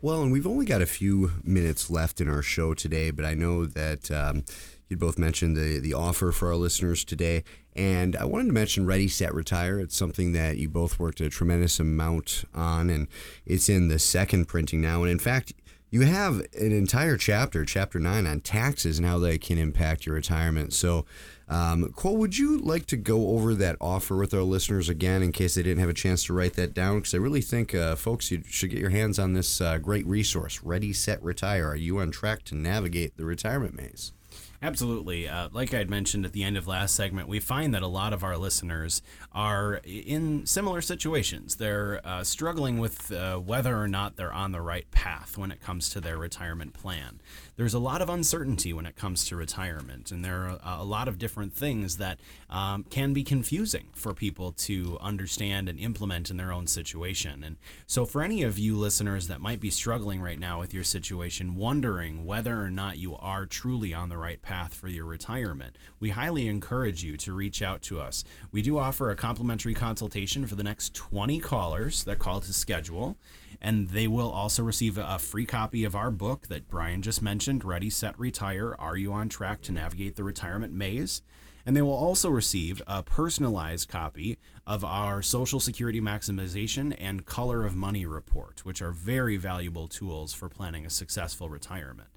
Well, 0.00 0.22
and 0.22 0.32
we've 0.32 0.46
only 0.46 0.66
got 0.66 0.82
a 0.82 0.86
few 0.86 1.30
minutes 1.44 1.88
left 1.88 2.20
in 2.20 2.28
our 2.28 2.42
show 2.42 2.74
today, 2.74 3.12
but 3.12 3.24
I 3.24 3.34
know 3.34 3.66
that 3.66 4.10
um, 4.10 4.44
you 4.88 4.96
both 4.96 5.18
mentioned 5.18 5.56
the, 5.56 5.78
the 5.78 5.94
offer 5.94 6.32
for 6.32 6.48
our 6.48 6.56
listeners 6.56 7.04
today. 7.04 7.44
And 7.74 8.14
I 8.16 8.24
wanted 8.24 8.48
to 8.48 8.52
mention 8.52 8.84
Ready, 8.84 9.08
Set, 9.08 9.32
Retire. 9.32 9.80
It's 9.80 9.96
something 9.96 10.32
that 10.32 10.58
you 10.58 10.68
both 10.68 10.98
worked 10.98 11.20
a 11.20 11.30
tremendous 11.30 11.80
amount 11.80 12.44
on, 12.54 12.90
and 12.90 13.08
it's 13.46 13.68
in 13.68 13.88
the 13.88 13.98
second 13.98 14.46
printing 14.48 14.82
now. 14.82 15.02
And 15.02 15.10
in 15.10 15.18
fact, 15.18 15.54
you 15.92 16.00
have 16.00 16.40
an 16.58 16.72
entire 16.72 17.18
chapter, 17.18 17.66
chapter 17.66 17.98
nine, 17.98 18.26
on 18.26 18.40
taxes 18.40 18.96
and 18.96 19.06
how 19.06 19.18
they 19.18 19.36
can 19.36 19.58
impact 19.58 20.06
your 20.06 20.14
retirement. 20.14 20.72
So, 20.72 21.04
um, 21.50 21.92
Cole, 21.92 22.16
would 22.16 22.38
you 22.38 22.58
like 22.58 22.86
to 22.86 22.96
go 22.96 23.28
over 23.28 23.54
that 23.54 23.76
offer 23.78 24.16
with 24.16 24.32
our 24.32 24.40
listeners 24.40 24.88
again 24.88 25.22
in 25.22 25.32
case 25.32 25.54
they 25.54 25.62
didn't 25.62 25.80
have 25.80 25.90
a 25.90 25.94
chance 25.94 26.24
to 26.24 26.32
write 26.32 26.54
that 26.54 26.72
down? 26.72 27.00
Because 27.00 27.12
I 27.12 27.18
really 27.18 27.42
think, 27.42 27.74
uh, 27.74 27.94
folks, 27.94 28.30
you 28.30 28.42
should 28.48 28.70
get 28.70 28.78
your 28.78 28.88
hands 28.88 29.18
on 29.18 29.34
this 29.34 29.60
uh, 29.60 29.76
great 29.76 30.06
resource, 30.06 30.62
Ready, 30.62 30.94
Set, 30.94 31.22
Retire. 31.22 31.68
Are 31.68 31.76
you 31.76 31.98
on 31.98 32.10
track 32.10 32.44
to 32.44 32.54
navigate 32.54 33.18
the 33.18 33.26
retirement 33.26 33.76
maze? 33.76 34.12
Absolutely. 34.62 35.28
Uh, 35.28 35.48
like 35.52 35.74
I 35.74 35.78
had 35.78 35.90
mentioned 35.90 36.24
at 36.24 36.32
the 36.32 36.44
end 36.44 36.56
of 36.56 36.68
last 36.68 36.94
segment, 36.94 37.26
we 37.26 37.40
find 37.40 37.74
that 37.74 37.82
a 37.82 37.88
lot 37.88 38.12
of 38.12 38.22
our 38.22 38.36
listeners 38.36 39.02
are 39.32 39.80
in 39.84 40.46
similar 40.46 40.80
situations. 40.80 41.56
They're 41.56 42.00
uh, 42.04 42.22
struggling 42.22 42.78
with 42.78 43.10
uh, 43.10 43.38
whether 43.38 43.76
or 43.76 43.88
not 43.88 44.16
they're 44.16 44.32
on 44.32 44.52
the 44.52 44.60
right 44.60 44.88
path 44.92 45.36
when 45.36 45.50
it 45.50 45.60
comes 45.60 45.88
to 45.90 46.00
their 46.00 46.16
retirement 46.16 46.74
plan 46.74 47.18
there's 47.56 47.74
a 47.74 47.78
lot 47.78 48.00
of 48.00 48.08
uncertainty 48.08 48.72
when 48.72 48.86
it 48.86 48.96
comes 48.96 49.26
to 49.26 49.36
retirement, 49.36 50.10
and 50.10 50.24
there 50.24 50.48
are 50.48 50.58
a 50.64 50.84
lot 50.84 51.06
of 51.06 51.18
different 51.18 51.52
things 51.52 51.98
that 51.98 52.18
um, 52.48 52.82
can 52.84 53.12
be 53.12 53.22
confusing 53.22 53.88
for 53.92 54.14
people 54.14 54.52
to 54.52 54.98
understand 55.00 55.68
and 55.68 55.78
implement 55.78 56.30
in 56.30 56.38
their 56.38 56.50
own 56.50 56.66
situation. 56.66 57.44
And 57.44 57.56
so, 57.86 58.06
for 58.06 58.22
any 58.22 58.42
of 58.42 58.58
you 58.58 58.76
listeners 58.76 59.28
that 59.28 59.40
might 59.40 59.60
be 59.60 59.70
struggling 59.70 60.22
right 60.22 60.38
now 60.38 60.60
with 60.60 60.72
your 60.72 60.84
situation, 60.84 61.54
wondering 61.54 62.24
whether 62.24 62.58
or 62.58 62.70
not 62.70 62.96
you 62.96 63.16
are 63.16 63.44
truly 63.44 63.92
on 63.92 64.08
the 64.08 64.18
right 64.22 64.40
path 64.40 64.72
for 64.72 64.88
your 64.88 65.04
retirement, 65.04 65.76
we 66.00 66.10
highly 66.10 66.48
encourage 66.48 67.04
you 67.04 67.16
to 67.18 67.34
reach 67.34 67.60
out 67.60 67.82
to 67.82 68.00
us. 68.00 68.24
We 68.52 68.62
do 68.62 68.78
offer 68.78 69.10
a 69.10 69.16
complimentary 69.16 69.74
consultation 69.74 70.46
for 70.46 70.54
the 70.54 70.62
next 70.62 70.94
20 70.94 71.40
callers 71.40 72.04
that 72.04 72.18
call 72.18 72.40
to 72.40 72.52
schedule 72.52 73.18
and 73.62 73.90
they 73.90 74.08
will 74.08 74.30
also 74.30 74.62
receive 74.64 74.98
a 74.98 75.20
free 75.20 75.46
copy 75.46 75.84
of 75.84 75.94
our 75.94 76.10
book 76.10 76.48
that 76.48 76.68
Brian 76.68 77.00
just 77.00 77.22
mentioned 77.22 77.64
Ready, 77.64 77.90
Set, 77.90 78.18
Retire 78.18 78.74
Are 78.76 78.96
You 78.96 79.12
on 79.12 79.28
Track 79.28 79.62
to 79.62 79.72
Navigate 79.72 80.16
the 80.16 80.24
Retirement 80.24 80.72
Maze? 80.72 81.22
And 81.64 81.76
they 81.76 81.82
will 81.82 81.92
also 81.92 82.28
receive 82.28 82.82
a 82.88 83.04
personalized 83.04 83.88
copy 83.88 84.36
of 84.66 84.84
our 84.84 85.22
Social 85.22 85.60
Security 85.60 86.00
Maximization 86.00 86.92
and 86.98 87.24
Color 87.24 87.64
of 87.64 87.76
Money 87.76 88.04
report, 88.04 88.64
which 88.64 88.82
are 88.82 88.90
very 88.90 89.36
valuable 89.36 89.86
tools 89.86 90.34
for 90.34 90.48
planning 90.48 90.84
a 90.84 90.90
successful 90.90 91.48
retirement. 91.48 92.08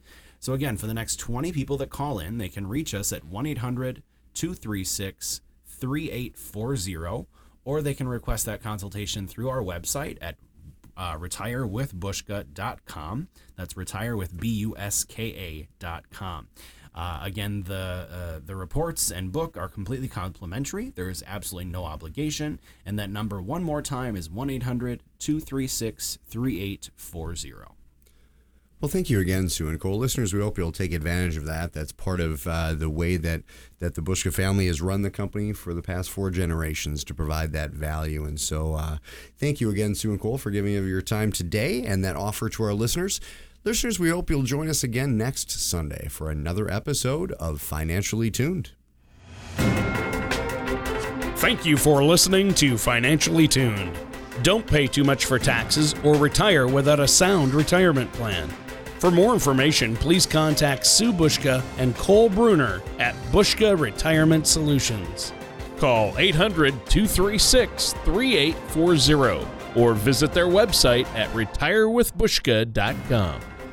So, 0.45 0.53
again, 0.53 0.77
for 0.77 0.85
the 0.85 0.93
next 0.93 1.15
20 1.15 1.51
people 1.53 1.75
that 1.77 1.89
call 1.89 2.19
in, 2.19 2.37
they 2.37 2.49
can 2.49 2.67
reach 2.67 2.93
us 2.93 3.11
at 3.11 3.23
1 3.23 3.47
800 3.47 4.03
236 4.35 5.41
3840, 5.65 7.25
or 7.63 7.81
they 7.81 7.95
can 7.95 8.07
request 8.07 8.45
that 8.45 8.61
consultation 8.61 9.27
through 9.27 9.49
our 9.49 9.63
website 9.63 10.19
at 10.21 10.35
uh, 10.95 11.15
retirewithbuska.com. 11.15 13.27
That's 13.55 13.75
retire 13.75 14.15
with 14.15 14.39
B 14.39 14.49
U 14.49 14.77
S 14.77 15.03
K 15.03 15.67
A.com. 15.81 16.47
Uh, 16.93 17.19
again, 17.23 17.63
the 17.63 18.07
uh, 18.11 18.39
the 18.45 18.55
reports 18.55 19.09
and 19.09 19.31
book 19.31 19.57
are 19.57 19.67
completely 19.67 20.07
complimentary. 20.07 20.91
There 20.91 21.09
is 21.09 21.23
absolutely 21.25 21.71
no 21.71 21.85
obligation. 21.85 22.59
And 22.85 22.99
that 22.99 23.09
number, 23.09 23.41
one 23.41 23.63
more 23.63 23.81
time, 23.81 24.15
is 24.15 24.29
1 24.29 24.51
800 24.51 25.01
236 25.17 26.19
3840. 26.27 27.74
Well, 28.81 28.89
thank 28.89 29.09
you 29.09 29.19
again, 29.21 29.47
Sue 29.47 29.69
and 29.69 29.79
Cole. 29.79 29.97
Listeners, 29.97 30.33
we 30.33 30.41
hope 30.41 30.57
you'll 30.57 30.71
take 30.73 30.93
advantage 30.93 31.37
of 31.37 31.45
that. 31.45 31.71
That's 31.71 31.93
part 31.93 32.19
of 32.19 32.45
uh, 32.45 32.73
the 32.73 32.89
way 32.89 33.15
that, 33.17 33.43
that 33.79 33.95
the 33.95 34.01
Buska 34.01 34.33
family 34.33 34.67
has 34.67 34.81
run 34.81 35.01
the 35.01 35.09
company 35.09 35.53
for 35.53 35.73
the 35.73 35.81
past 35.81 36.09
four 36.09 36.29
generations 36.29 37.03
to 37.05 37.13
provide 37.13 37.53
that 37.53 37.71
value. 37.71 38.25
And 38.25 38.39
so, 38.39 38.73
uh, 38.73 38.97
thank 39.37 39.61
you 39.61 39.69
again, 39.69 39.95
Sue 39.95 40.11
and 40.11 40.19
Cole, 40.19 40.37
for 40.37 40.51
giving 40.51 40.75
of 40.75 40.85
your 40.85 41.01
time 41.01 41.31
today 41.31 41.83
and 41.83 42.03
that 42.03 42.17
offer 42.17 42.49
to 42.49 42.63
our 42.63 42.73
listeners. 42.73 43.21
Listeners, 43.63 43.97
we 43.97 44.09
hope 44.09 44.29
you'll 44.29 44.43
join 44.43 44.69
us 44.69 44.83
again 44.83 45.17
next 45.17 45.49
Sunday 45.49 46.07
for 46.09 46.29
another 46.29 46.69
episode 46.69 47.31
of 47.33 47.61
Financially 47.61 48.29
Tuned. 48.29 48.71
Thank 51.37 51.65
you 51.65 51.77
for 51.77 52.03
listening 52.03 52.53
to 52.55 52.77
Financially 52.77 53.47
Tuned. 53.47 53.97
Don't 54.43 54.67
pay 54.67 54.85
too 54.85 55.03
much 55.03 55.25
for 55.25 55.39
taxes 55.39 55.95
or 56.03 56.15
retire 56.15 56.67
without 56.67 56.99
a 56.99 57.07
sound 57.07 57.53
retirement 57.53 58.11
plan. 58.13 58.53
For 58.99 59.11
more 59.11 59.33
information, 59.33 59.95
please 59.95 60.25
contact 60.25 60.85
Sue 60.85 61.13
Buska 61.13 61.63
and 61.77 61.95
Cole 61.97 62.29
Bruner 62.29 62.81
at 62.99 63.15
Buska 63.31 63.79
Retirement 63.79 64.45
Solutions. 64.47 65.31
Call 65.77 66.17
800 66.17 66.73
236 66.87 67.93
3840 68.05 69.47
or 69.75 69.93
visit 69.93 70.33
their 70.33 70.47
website 70.47 71.05
at 71.15 71.29
retirewithbuska.com. 71.33 73.41